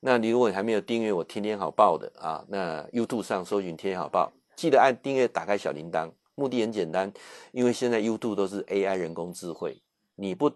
[0.00, 6.10] 那你如果你还没有订阅我天天好报的啊，那 YouTube 上搜寻天天好报，记得按订阅，打开小铃铛。
[6.34, 7.10] 目的很简单，
[7.52, 9.80] 因为现在 YouTube 都是 AI 人工智慧，
[10.16, 10.50] 你不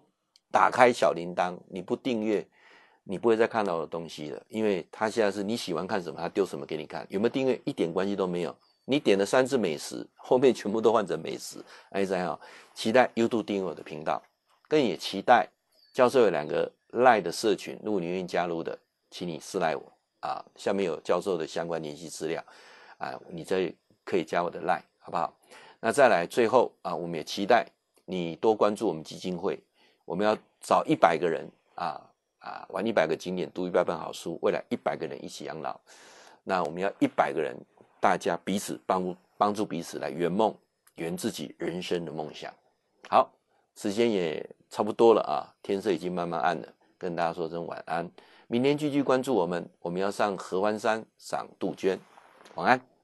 [0.51, 2.47] 打开小铃铛，你不订阅，
[3.05, 4.43] 你不会再看到的东西了。
[4.49, 7.07] 因为它现在是你喜欢看什么，它丢什么给你看。
[7.09, 8.57] 有没有订阅一点关系都没有。
[8.89, 11.59] 你点了三次美食，后面全部都换成美食。
[11.91, 12.39] 哎，这样
[12.73, 14.23] 期待 YouTube 订阅我的频道，
[14.69, 15.49] 更也期待
[15.93, 18.79] 教授有两个赖的社群，如果你愿意加入的，
[19.11, 19.83] 请你私赖我
[20.21, 20.45] 啊。
[20.55, 22.43] 下面有教授的相关联系资料
[22.99, 23.75] 啊，你这
[24.05, 25.37] 可以加我的赖，好不好？
[25.81, 27.67] 那再来最后啊，我们也期待
[28.05, 29.59] 你多关注我们基金会，
[30.05, 32.01] 我们要找一百个人啊
[32.39, 35.77] 啊，玩一百个经典，读一百本好书，未来一百个人一起养老。
[36.45, 37.57] 那我们要一百个人。
[38.01, 40.55] 大家彼此帮帮助彼此来圆梦，
[40.97, 42.53] 圆自己人生的梦想。
[43.09, 43.31] 好，
[43.75, 46.69] 时间也差不多了啊，天色已经慢慢暗了，
[46.99, 48.11] 跟大家说声晚安。
[48.49, 51.99] 明天继续关注我们，我们要上合欢山赏杜鹃。
[52.55, 52.96] 晚安。